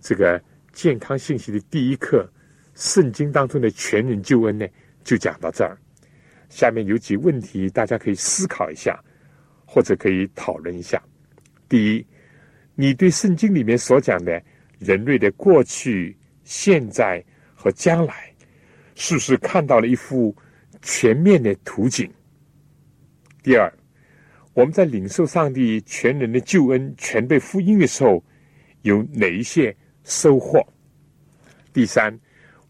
[0.00, 0.40] 这个。
[0.74, 2.28] 健康信息的第一课，
[2.74, 4.66] 圣经当中的全人救恩呢，
[5.04, 5.78] 就讲到这儿。
[6.48, 9.00] 下面有几问题，大家可以思考一下，
[9.64, 11.00] 或者可以讨论一下。
[11.68, 12.04] 第一，
[12.74, 14.42] 你对圣经里面所讲的
[14.78, 18.32] 人类的过去、现在和将来，
[18.94, 20.34] 是不是看到了一幅
[20.82, 22.10] 全面的图景？
[23.42, 23.72] 第二，
[24.52, 28.22] 我们在领受上帝全人的救恩、全被福音的时候，
[28.82, 29.74] 有哪一些？
[30.02, 30.62] 收获。
[31.72, 32.14] 第三，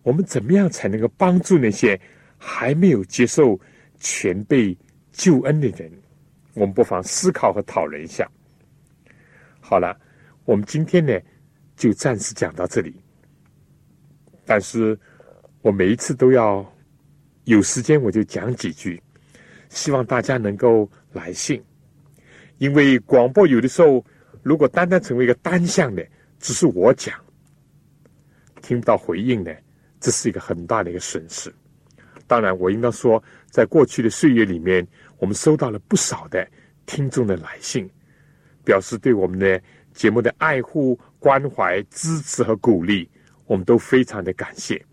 [0.02, 2.00] 我们怎么样才能够帮助那些
[2.38, 3.58] 还没有接受
[3.98, 4.76] 全被
[5.10, 5.90] 救恩的人？
[6.52, 8.30] 我们不妨思考和讨论一下。
[9.66, 9.98] 好了，
[10.44, 11.18] 我们今天呢
[11.74, 12.94] 就暂时讲到这里。
[14.44, 14.96] 但是
[15.62, 16.70] 我每一次都要
[17.44, 19.02] 有时间我就讲几句，
[19.70, 21.64] 希望大家能够来信，
[22.58, 24.04] 因为广播有的时候
[24.42, 26.06] 如果单单成为一个单向的，
[26.38, 27.18] 只是我讲。
[28.60, 29.50] 听不到回应呢，
[29.98, 31.50] 这是一个很大的一个损失。
[32.26, 34.86] 当然，我应当说，在过去的岁月里面，
[35.16, 36.46] 我们收到了不少的
[36.84, 37.88] 听众的来信，
[38.64, 39.60] 表示对我们的
[39.92, 43.08] 节目的爱护、关怀、支持和鼓励，
[43.46, 44.84] 我们都非常的感谢。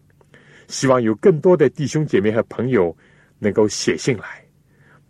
[0.67, 2.95] 希望有更多的弟兄姐妹和朋友
[3.39, 4.45] 能够写信来，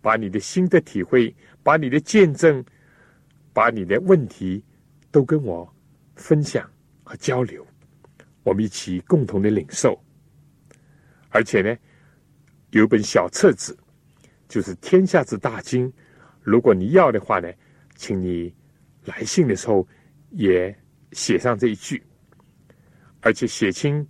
[0.00, 2.64] 把你的心得体会、把你的见证、
[3.52, 4.64] 把你的问题
[5.10, 5.70] 都跟我
[6.16, 6.68] 分享
[7.04, 7.66] 和交流。
[8.42, 9.96] 我们一起共同的领受，
[11.28, 11.76] 而且呢，
[12.70, 13.76] 有本小册子，
[14.48, 15.88] 就是《天下之大经》。
[16.42, 17.48] 如果你要的话呢，
[18.02, 18.52] 请你
[19.04, 19.86] 来信的时候
[20.30, 20.76] 也
[21.12, 22.02] 写上这一句，
[23.20, 24.04] 而且写清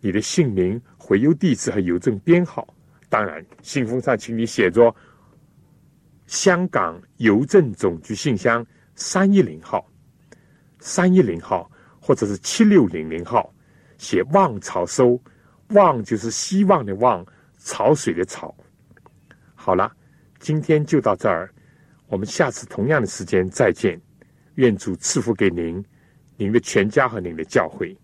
[0.00, 2.66] 你的姓名、回邮地址和邮政编号。
[3.10, 4.94] 当然，信封上请你写着
[6.26, 9.86] 香港邮政总局信箱三一零号，
[10.78, 11.70] 三一零号。
[12.02, 13.52] 或者是七六零零号，
[13.98, 15.20] 写望潮收，
[15.68, 17.24] 望就是希望的望，
[17.58, 18.52] 潮水的潮。
[19.54, 19.92] 好了，
[20.38, 21.52] 今天就到这儿，
[22.10, 23.98] 我们下次同样的时间再见。
[24.56, 25.82] 愿主赐福给您、
[26.36, 27.96] 您的全家和您的教会。